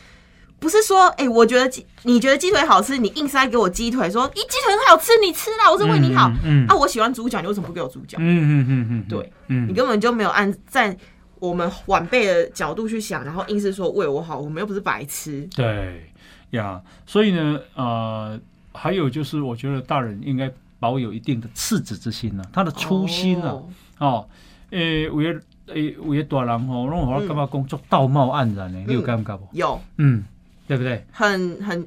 [0.61, 6.29] 不是说，哎、我觉得鸡，你觉得鸡腿好吃，你硬塞给我鸡腿，说，咦，鸡腿很好吃，你吃啦，我是为你好。
[6.45, 6.67] 嗯嗯。
[6.69, 8.17] 啊，我喜欢猪脚，你为什么不给我猪脚？
[8.21, 9.69] 嗯嗯嗯嗯，对，嗯。
[9.69, 10.97] 你根本就没有按在
[11.41, 15.47] 我们晚辈的角度去想，然后硬是说为我好，我们又不是白痴。
[15.55, 16.11] 对
[16.51, 18.41] 呀，所以呢，呃，
[18.73, 23.69] 还有就是，我觉得大人应该保有一定的赤子之心啊，他的初心啊，哦。
[23.99, 24.29] 哦，
[24.75, 29.49] 诶，有些诶，有些大人吼，拢互我感觉工作道貌岸然的，你有感觉不？
[29.53, 30.25] 有嗯，
[30.67, 31.05] 对不对？
[31.13, 31.87] 很很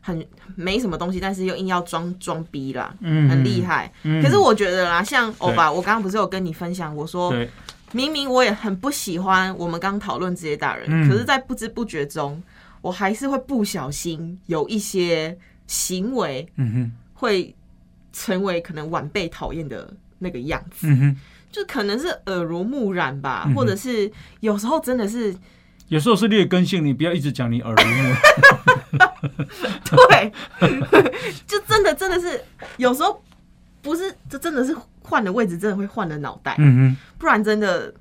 [0.00, 3.62] 很没什么东西，但是又硬要装装逼啦，嗯很厉。
[3.64, 3.92] 害。
[4.04, 7.34] 嗯可是我觉得啦，像欧巴，我刚刚不是有跟你分享，我说，
[7.92, 12.40] 明明我也很不喜欢我们刚讨论这些大人，嗯可是，在不知不觉中，
[12.82, 15.36] 我还是会不小心有一些
[15.66, 17.54] 行为嗯哼，会
[18.12, 21.16] 成为可能晚辈讨厌的那个样子，嗯哼，
[21.50, 25.34] 就可能是耳濡目染吧，嗯或者是有时候真的是
[25.88, 28.16] 有时候是劣根性，你不要一直讲你耳濡目染。
[29.84, 30.32] 对，
[31.46, 32.42] 就真的真的是
[32.76, 33.22] 有时候
[33.82, 37.92] 不是，这真的是换了位置，真的会换了脑袋，嗯不然真的。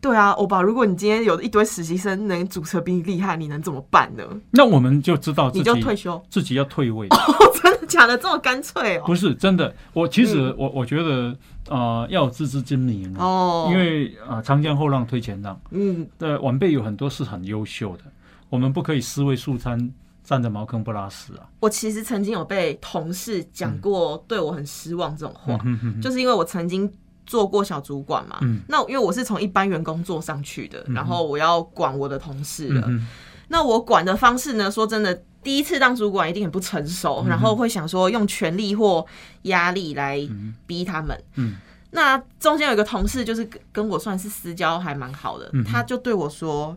[0.00, 4.24] 对啊，欧巴，如果你今天有一堆实习生能主持比你厉害，你能怎么办呢？
[4.50, 6.20] 那我们就知道自你就退休？
[6.30, 7.06] 自己要退位。
[7.08, 7.16] 哦，
[7.62, 8.16] 真的假的？
[8.16, 9.02] 这么干脆哦？
[9.04, 11.36] 不是真的，我其实我我觉得
[11.68, 18.04] 呃要有自知之明啊，哦，因为啊长江后浪推前浪，嗯，对晚辈有很多是很优秀的，
[18.48, 19.92] 我们不可以尸位素餐，
[20.24, 21.44] 站着茅坑不拉屎啊。
[21.60, 25.58] 我其实曾经有被同事讲过对我很失望这种话，
[26.00, 26.90] 就是因为我曾经
[27.30, 28.60] 做过小主管嘛，嗯。
[28.68, 33.06] 那因为我是从一般员工做上去的，然后我要管我的同事了，嗯
[33.52, 39.06] 那我管的方式呢，说真的，第一次当主管一定很不成熟，然后会想说用权力或
[39.42, 40.18] 压力来
[40.66, 41.16] 逼他们。
[41.36, 41.56] 嗯。
[41.92, 46.76] 那中间有一个同事，就是跟跟我算是私交还蛮好的，嗯他就对我说：“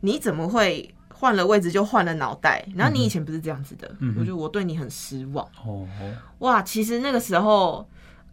[0.00, 5.46] 你怎么会换了位置就换了脑袋，然后你以前不是这样子的，嗯我觉得我对你很失望。
[5.64, 5.88] 哦，
[6.40, 7.88] 哇，其实那个时候，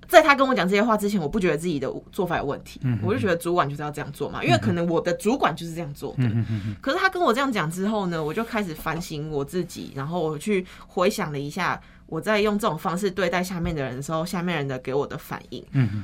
[0.07, 6.23] 在他跟我讲这些话之前，我不觉得自己的做法有问题，嗯我就觉得主管就是要这样做嘛，因为可能我的主管就是这样做的。
[6.23, 15.63] 嗯可是他跟我这样讲之后呢，我就开始反省我自己，然后我去回想了一下，我在用这种方式对待下面的人的时候，下面人的给我的反应。
[15.71, 16.03] 嗯嗯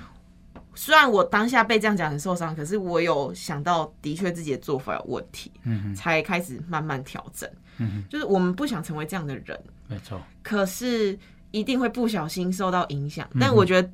[0.75, 7.47] 虽然我当下被这样讲很受伤，可是我有想到，的确自己的做法有问题，嗯才开始慢慢调整。
[7.77, 11.17] 嗯，就是我们不想成为这样的人，没错，可是
[11.53, 13.25] 一定会不小心受到影响。
[13.33, 13.89] 嗯但我觉得，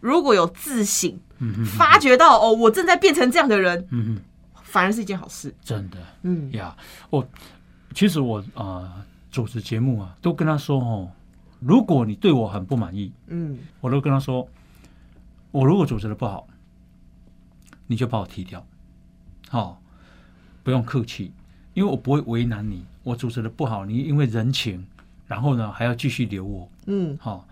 [0.00, 1.18] 如果有自省，
[1.78, 3.86] 发觉到哦，我正在变成这样的人，
[4.64, 5.54] 反而是一件好事。
[5.62, 5.96] 真的。
[6.22, 6.52] 嗯。
[6.52, 6.76] 呀，
[7.08, 7.26] 我
[7.94, 11.10] 其实我啊、主持节目啊，都跟他说哦，
[11.60, 13.58] 如果你对我很不满意，嗯。
[13.80, 14.46] 我都跟他说，
[15.52, 16.46] 我如果主持的不好，
[17.86, 18.66] 你就把我踢掉，
[19.48, 19.80] 好、
[20.64, 21.32] 不用客气，
[21.74, 22.84] 因为我不会为难你。
[23.04, 24.86] 我主持的不好，你因为人情，
[25.26, 27.46] 然后呢还要继续留我，嗯好、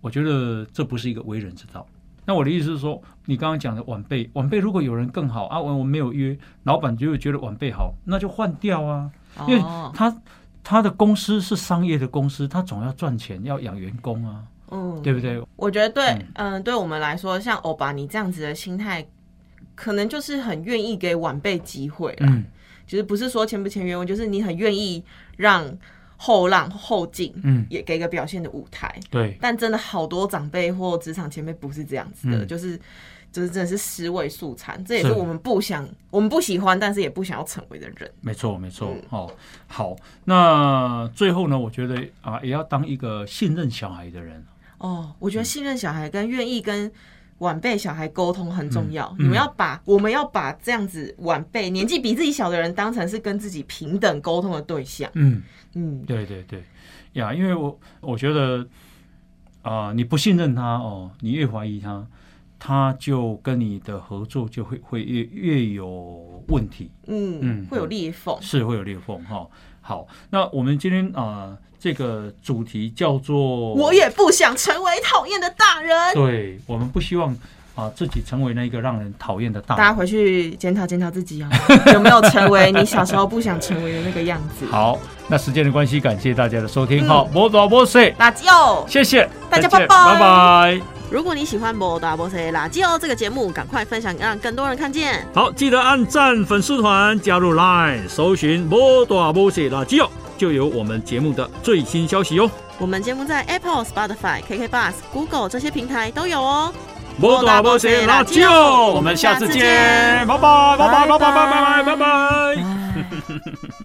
[0.00, 1.86] 我觉得这不是一个为人之道。
[2.26, 9.10] 那我的意思是说，你刚刚讲的晚辈，晚辈如果有人更好啊，我我没有约，老板就会觉得晚辈好，那就换掉啊，
[9.48, 10.16] 因为哦他
[10.62, 15.42] 他的公司是商业的公司，他总要赚钱，要养员工啊，嗯，对不对？
[15.56, 16.04] 我觉得对
[16.34, 19.06] 嗯，嗯、对我们来说，像欧巴你这样子的心态，
[19.74, 22.26] 可能就是很愿意给晚辈机会啦。
[22.28, 22.44] 嗯
[22.86, 25.02] 就是不是说签不签约，就是你很愿意
[25.38, 25.66] 让
[26.24, 28.98] 后浪后进，嗯，也给个表现的舞台。
[29.10, 32.80] 对，但真的好多长辈或职场前辈不是这样子的，嗯就是
[33.30, 38.10] 就是真的是尸位素餐，这也是是我们不想、我们不喜欢，但是也不想要成为的人。
[38.22, 39.02] 没错，没错嗯。
[39.10, 39.30] 哦，
[39.66, 44.42] 好，那最后呢，我觉得啊，也要当一个信任小孩的人。
[44.78, 46.90] 哦，我觉得信任小孩跟愿意跟
[47.44, 49.06] 晚辈小孩沟通很重要。
[49.18, 55.10] 嗯你们要把我们要把这样子晚辈年纪比自己小的人当成是跟自己平等沟通的对象。
[55.14, 55.42] 嗯，
[55.74, 56.64] 嗯，对对对，
[57.12, 58.66] 呀，因为我我觉得
[59.62, 62.06] 啊、你不信任他哦，你越怀疑他，
[62.58, 68.36] 他就跟你的合作就会会越越有问题，嗯嗯会有裂缝。
[68.42, 69.48] 是会有裂缝哈、
[69.80, 76.14] 好，那我们今天啊、这个主题叫做我也不想成为讨厌的大人。
[76.14, 77.36] 对，我们不希望
[77.74, 79.84] 啊、自己成为那个让人讨厌的大人。
[79.84, 81.50] 大家回去检讨检讨自己啊，
[81.92, 84.64] 有没有成为你小时候不想成为的那个样子？
[84.72, 87.04] 好，那时间的关系，感谢大家的收听。
[87.04, 88.86] 嗯好，摩多摩塞，垃圾哦！
[88.88, 90.80] 谢谢大家拜拜拜拜。
[91.10, 95.22] 如果你喜欢《摩大波塞垃圾哦》这个节目，赶快分享，让更多人看见。
[95.34, 102.50] 好，记得按赞粉丝团，加入 Line，搜寻“摩多摩塞垃圾哦”，就有我们节目的最新消息哦。
[102.78, 106.72] 我们节目在 Apple、Spotify、KK Bus、Google 这些平台都有哦。
[107.20, 111.96] 我们下次见，拜拜拜拜拜拜拜拜拜拜。
[111.96, 112.56] 拜